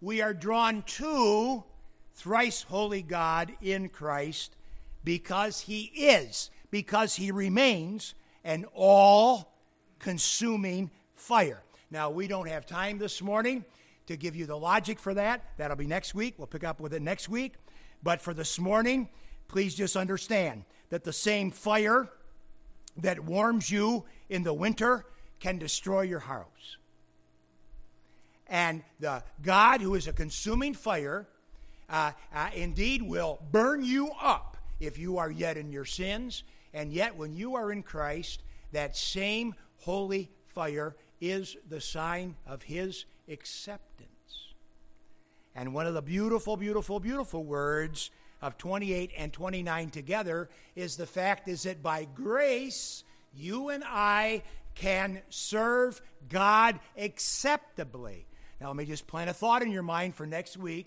We 0.00 0.22
are 0.22 0.32
drawn 0.32 0.82
to 0.82 1.62
thrice 2.14 2.62
holy 2.62 3.02
God 3.02 3.52
in 3.60 3.90
Christ 3.90 4.56
because 5.04 5.60
he 5.60 5.84
is, 5.94 6.50
because 6.70 7.16
he 7.16 7.30
remains 7.30 8.14
an 8.44 8.64
all 8.74 9.52
consuming 9.98 10.90
fire. 11.12 11.62
Now, 11.90 12.10
we 12.10 12.26
don't 12.26 12.48
have 12.48 12.64
time 12.64 12.98
this 12.98 13.20
morning 13.20 13.64
to 14.10 14.16
give 14.16 14.34
you 14.34 14.44
the 14.44 14.56
logic 14.56 14.98
for 14.98 15.14
that. 15.14 15.44
That'll 15.56 15.76
be 15.76 15.86
next 15.86 16.14
week. 16.14 16.34
We'll 16.36 16.48
pick 16.48 16.64
up 16.64 16.80
with 16.80 16.92
it 16.92 17.00
next 17.00 17.28
week. 17.28 17.54
But 18.02 18.20
for 18.20 18.34
this 18.34 18.58
morning, 18.58 19.08
please 19.46 19.74
just 19.74 19.96
understand 19.96 20.64
that 20.88 21.04
the 21.04 21.12
same 21.12 21.52
fire 21.52 22.08
that 22.96 23.20
warms 23.20 23.70
you 23.70 24.04
in 24.28 24.42
the 24.42 24.52
winter 24.52 25.06
can 25.38 25.58
destroy 25.58 26.02
your 26.02 26.18
house. 26.18 26.76
And 28.48 28.82
the 28.98 29.22
God 29.42 29.80
who 29.80 29.94
is 29.94 30.08
a 30.08 30.12
consuming 30.12 30.74
fire 30.74 31.28
uh, 31.88 32.10
uh, 32.34 32.50
indeed 32.52 33.02
will 33.02 33.38
burn 33.52 33.84
you 33.84 34.10
up 34.20 34.56
if 34.80 34.98
you 34.98 35.18
are 35.18 35.30
yet 35.30 35.56
in 35.56 35.70
your 35.70 35.84
sins. 35.84 36.42
And 36.74 36.92
yet, 36.92 37.16
when 37.16 37.34
you 37.34 37.54
are 37.54 37.70
in 37.70 37.84
Christ, 37.84 38.42
that 38.72 38.96
same 38.96 39.54
holy 39.78 40.30
fire 40.48 40.96
is 41.20 41.56
the 41.68 41.80
sign 41.80 42.34
of 42.44 42.62
his 42.62 43.04
acceptance. 43.30 44.10
And 45.54 45.74
one 45.74 45.86
of 45.86 45.94
the 45.94 46.02
beautiful, 46.02 46.56
beautiful, 46.56 47.00
beautiful 47.00 47.44
words 47.44 48.10
of 48.42 48.56
28 48.56 49.10
and 49.16 49.32
29 49.32 49.90
together 49.90 50.48
is 50.74 50.96
the 50.96 51.06
fact 51.06 51.48
is 51.48 51.64
that 51.64 51.82
by 51.82 52.06
grace 52.14 53.04
you 53.34 53.68
and 53.68 53.84
I 53.86 54.42
can 54.74 55.20
serve 55.28 56.00
God 56.28 56.80
acceptably. 56.96 58.26
Now, 58.60 58.68
let 58.68 58.76
me 58.76 58.84
just 58.84 59.06
plant 59.06 59.30
a 59.30 59.34
thought 59.34 59.62
in 59.62 59.70
your 59.70 59.82
mind 59.82 60.14
for 60.14 60.26
next 60.26 60.56
week. 60.56 60.86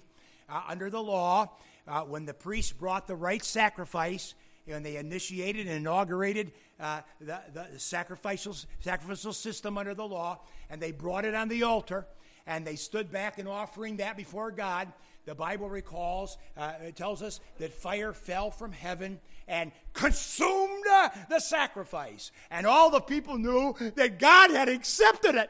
Uh, 0.50 0.62
under 0.68 0.90
the 0.90 1.02
law, 1.02 1.50
uh, 1.88 2.02
when 2.02 2.26
the 2.26 2.34
priest 2.34 2.80
brought 2.80 3.08
the 3.08 3.16
right 3.16 3.44
sacrifice, 3.44 4.36
and 4.68 4.86
they 4.86 4.98
initiated 4.98 5.68
and 5.68 5.78
inaugurated 5.78 6.52
uh, 6.80 7.02
the, 7.20 7.40
the 7.54 7.80
sacrificial, 7.80 8.56
sacrificial 8.80 9.34
system 9.34 9.78
under 9.78 9.94
the 9.94 10.06
law, 10.06 10.40
and 10.70 10.82
they 10.82 10.92
brought 10.92 11.26
it 11.26 11.36
on 11.36 11.50
the 11.50 11.64
altar. 11.64 12.06
And 12.46 12.66
they 12.66 12.76
stood 12.76 13.12
back 13.12 13.40
in 13.40 13.48
offering 13.48 13.98
that 13.98 14.18
before 14.18 14.52
God, 14.52 14.92
the 15.26 15.36
Bible 15.36 15.70
recalls, 15.70 16.38
uh, 16.58 16.74
it 16.86 16.96
tells 16.96 17.22
us 17.22 17.40
that 17.58 17.74
fire 17.74 18.12
fell 18.12 18.52
from 18.52 18.74
heaven 18.74 19.20
and 19.48 19.72
consumed 19.94 20.84
uh, 20.92 21.10
the 21.30 21.40
sacrifice. 21.40 22.32
And 22.52 22.68
all 22.68 22.90
the 22.90 23.00
people 23.00 23.38
knew 23.38 23.76
that 23.96 24.20
God 24.20 24.52
had 24.52 24.68
accepted 24.68 25.36
it, 25.36 25.50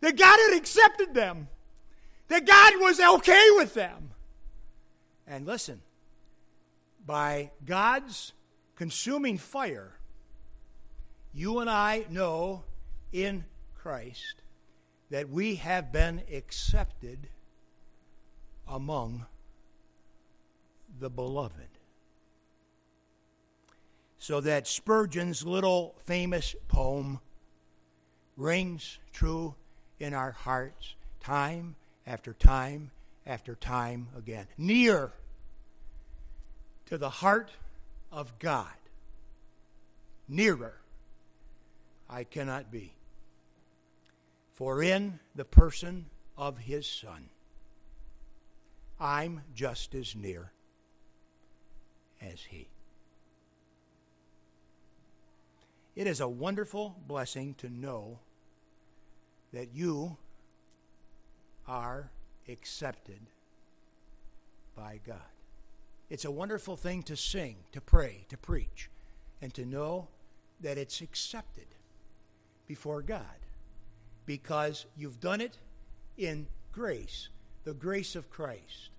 that 0.00 0.16
God 0.16 0.38
had 0.48 0.58
accepted 0.58 1.14
them, 1.14 1.48
that 2.28 2.46
God 2.46 2.72
was 2.80 2.98
okay 3.00 3.48
with 3.52 3.74
them. 3.74 4.10
And 5.26 5.46
listen, 5.46 5.80
by 7.06 7.52
God's 7.64 8.32
consuming 8.74 9.38
fire, 9.38 9.94
you 11.32 11.60
and 11.60 11.70
I 11.70 12.06
know 12.10 12.64
in 13.12 13.44
Christ 13.74 14.42
that 15.10 15.28
we 15.28 15.56
have 15.56 15.92
been 15.92 16.22
accepted 16.32 17.28
among 18.66 19.26
the 21.00 21.10
beloved. 21.10 21.68
So 24.18 24.40
that 24.40 24.66
Spurgeon's 24.66 25.46
little 25.46 25.94
famous 26.04 26.54
poem 26.66 27.20
rings 28.36 28.98
true 29.12 29.54
in 29.98 30.12
our 30.12 30.32
hearts 30.32 30.94
time 31.20 31.76
after 32.06 32.32
time 32.34 32.90
after 33.26 33.54
time 33.54 34.08
again. 34.16 34.46
Near 34.56 35.12
to 36.86 36.98
the 36.98 37.10
heart 37.10 37.50
of 38.10 38.38
God, 38.38 38.66
nearer 40.28 40.74
I 42.08 42.24
cannot 42.24 42.70
be. 42.70 42.92
For 44.58 44.82
in 44.82 45.20
the 45.36 45.44
person 45.44 46.06
of 46.36 46.58
his 46.58 46.84
Son, 46.84 47.28
I'm 48.98 49.42
just 49.54 49.94
as 49.94 50.16
near 50.16 50.50
as 52.20 52.40
he. 52.40 52.66
It 55.94 56.08
is 56.08 56.18
a 56.18 56.26
wonderful 56.26 56.96
blessing 57.06 57.54
to 57.58 57.68
know 57.68 58.18
that 59.52 59.76
you 59.76 60.16
are 61.68 62.10
accepted 62.48 63.20
by 64.74 64.98
God. 65.06 65.18
It's 66.10 66.24
a 66.24 66.32
wonderful 66.32 66.76
thing 66.76 67.04
to 67.04 67.16
sing, 67.16 67.58
to 67.70 67.80
pray, 67.80 68.24
to 68.28 68.36
preach, 68.36 68.90
and 69.40 69.54
to 69.54 69.64
know 69.64 70.08
that 70.60 70.78
it's 70.78 71.00
accepted 71.00 71.76
before 72.66 73.02
God 73.02 73.38
because 74.28 74.84
you've 74.94 75.20
done 75.20 75.40
it 75.40 75.56
in 76.18 76.46
grace, 76.70 77.30
the 77.64 77.72
grace 77.72 78.14
of 78.14 78.28
Christ, 78.28 78.90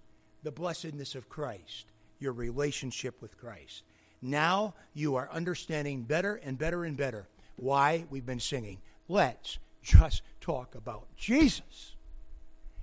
the 0.42 0.52
blessedness 0.52 1.14
of 1.14 1.30
Christ, 1.30 1.86
your 2.20 2.34
relationship 2.34 3.22
with 3.22 3.38
Christ. 3.38 3.84
Now 4.24 4.74
you 4.96 5.16
are 5.18 5.30
understanding 5.32 6.02
better 6.02 6.42
and 6.44 6.58
better 6.58 6.84
and 6.84 6.98
better 6.98 7.28
why 7.58 8.06
we've 8.10 8.26
been 8.26 8.40
singing. 8.40 8.80
Let's 9.08 9.60
just 9.84 10.24
talk 10.42 10.74
about 10.74 11.06
Jesus 11.16 11.94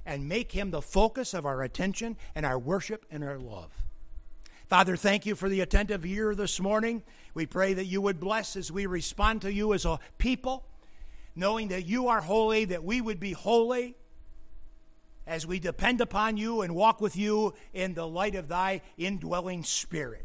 and 0.07 0.29
make 0.29 0.53
him 0.53 0.71
the 0.71 0.81
focus 0.81 1.35
of 1.35 1.47
our 1.47 1.65
attention 1.65 2.17
and 2.37 2.47
our 2.47 2.61
worship 2.61 3.07
and 3.11 3.25
our 3.25 3.41
love. 3.41 3.73
Father, 4.69 4.95
thank 4.97 5.27
you 5.27 5.35
for 5.35 5.49
the 5.49 5.63
attentive 5.63 6.07
ear 6.07 6.33
this 6.37 6.61
morning. 6.61 7.03
We 7.35 7.47
pray 7.47 7.75
that 7.75 7.87
you 7.87 8.01
would 8.03 8.21
bless 8.21 8.55
as 8.55 8.71
we 8.71 8.87
respond 8.87 9.43
to 9.43 9.53
you 9.53 9.75
as 9.75 9.85
a 9.85 9.99
people, 10.19 10.65
knowing 11.37 11.69
that 11.69 11.87
you 11.87 12.09
are 12.09 12.21
holy, 12.21 12.65
that 12.65 12.83
we 12.83 13.01
would 13.01 13.21
be 13.21 13.33
holy 13.33 13.95
as 15.27 15.47
we 15.47 15.59
depend 15.59 16.01
upon 16.01 16.37
you 16.37 16.63
and 16.63 16.75
walk 16.75 17.01
with 17.01 17.17
you 17.17 17.55
in 17.75 17.95
the 17.95 18.07
light 18.07 18.35
of 18.35 18.49
thy 18.49 18.81
indwelling 18.97 19.63
spirit. 19.63 20.25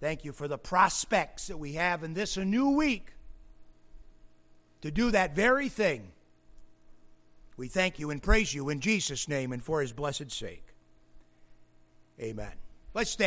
Thank 0.00 0.24
you 0.24 0.32
for 0.32 0.48
the 0.48 0.58
prospects 0.58 1.46
that 1.46 1.58
we 1.58 1.72
have 1.74 2.04
in 2.04 2.14
this 2.14 2.36
a 2.36 2.44
new 2.44 2.70
week 2.70 3.14
to 4.82 4.90
do 4.90 5.10
that 5.12 5.34
very 5.34 5.68
thing. 5.68 6.12
We 7.56 7.68
thank 7.68 7.98
you 7.98 8.10
and 8.10 8.22
praise 8.22 8.52
you 8.52 8.68
in 8.68 8.80
Jesus' 8.80 9.28
name 9.28 9.52
and 9.52 9.62
for 9.62 9.80
his 9.80 9.92
blessed 9.92 10.30
sake. 10.30 10.64
Amen. 12.20 12.52
Let's 12.92 13.10
stand. 13.10 13.22